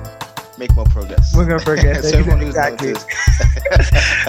[0.61, 1.35] make more progress.
[1.35, 2.03] We're gonna progress.
[2.11, 2.95] so everyone exactly.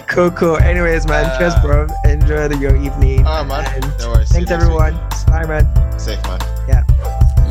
[0.07, 0.57] Cool, cool.
[0.57, 1.87] Anyways, man, Uh, cheers, bro.
[2.05, 3.23] Enjoy the, your evening.
[3.23, 3.93] Right, man.
[3.99, 4.29] No worries.
[4.29, 4.93] Thanks, everyone.
[5.27, 5.99] Bye, man.
[5.99, 6.39] Safe, man.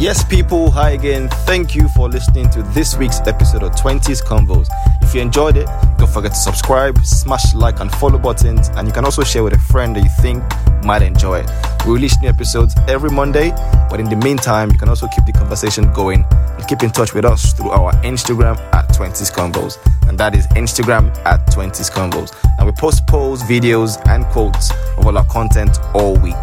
[0.00, 1.28] Yes, people, hi again.
[1.44, 4.66] Thank you for listening to this week's episode of 20s Convos.
[5.02, 5.66] If you enjoyed it,
[5.98, 9.52] don't forget to subscribe, smash like and follow buttons, and you can also share with
[9.52, 10.42] a friend that you think
[10.86, 11.50] might enjoy it.
[11.86, 13.50] We release new episodes every Monday,
[13.90, 17.12] but in the meantime, you can also keep the conversation going and keep in touch
[17.12, 19.76] with us through our Instagram at 20s Convos,
[20.08, 22.34] and that is Instagram at 20s Convos.
[22.56, 26.36] And we post polls, videos, and quotes of all our content all week.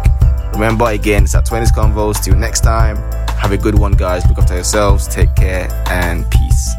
[0.58, 2.20] Remember, again, it's at 20s Convos.
[2.20, 2.96] Till next time,
[3.38, 4.26] have a good one, guys.
[4.26, 6.74] Look after yourselves, take care, and peace.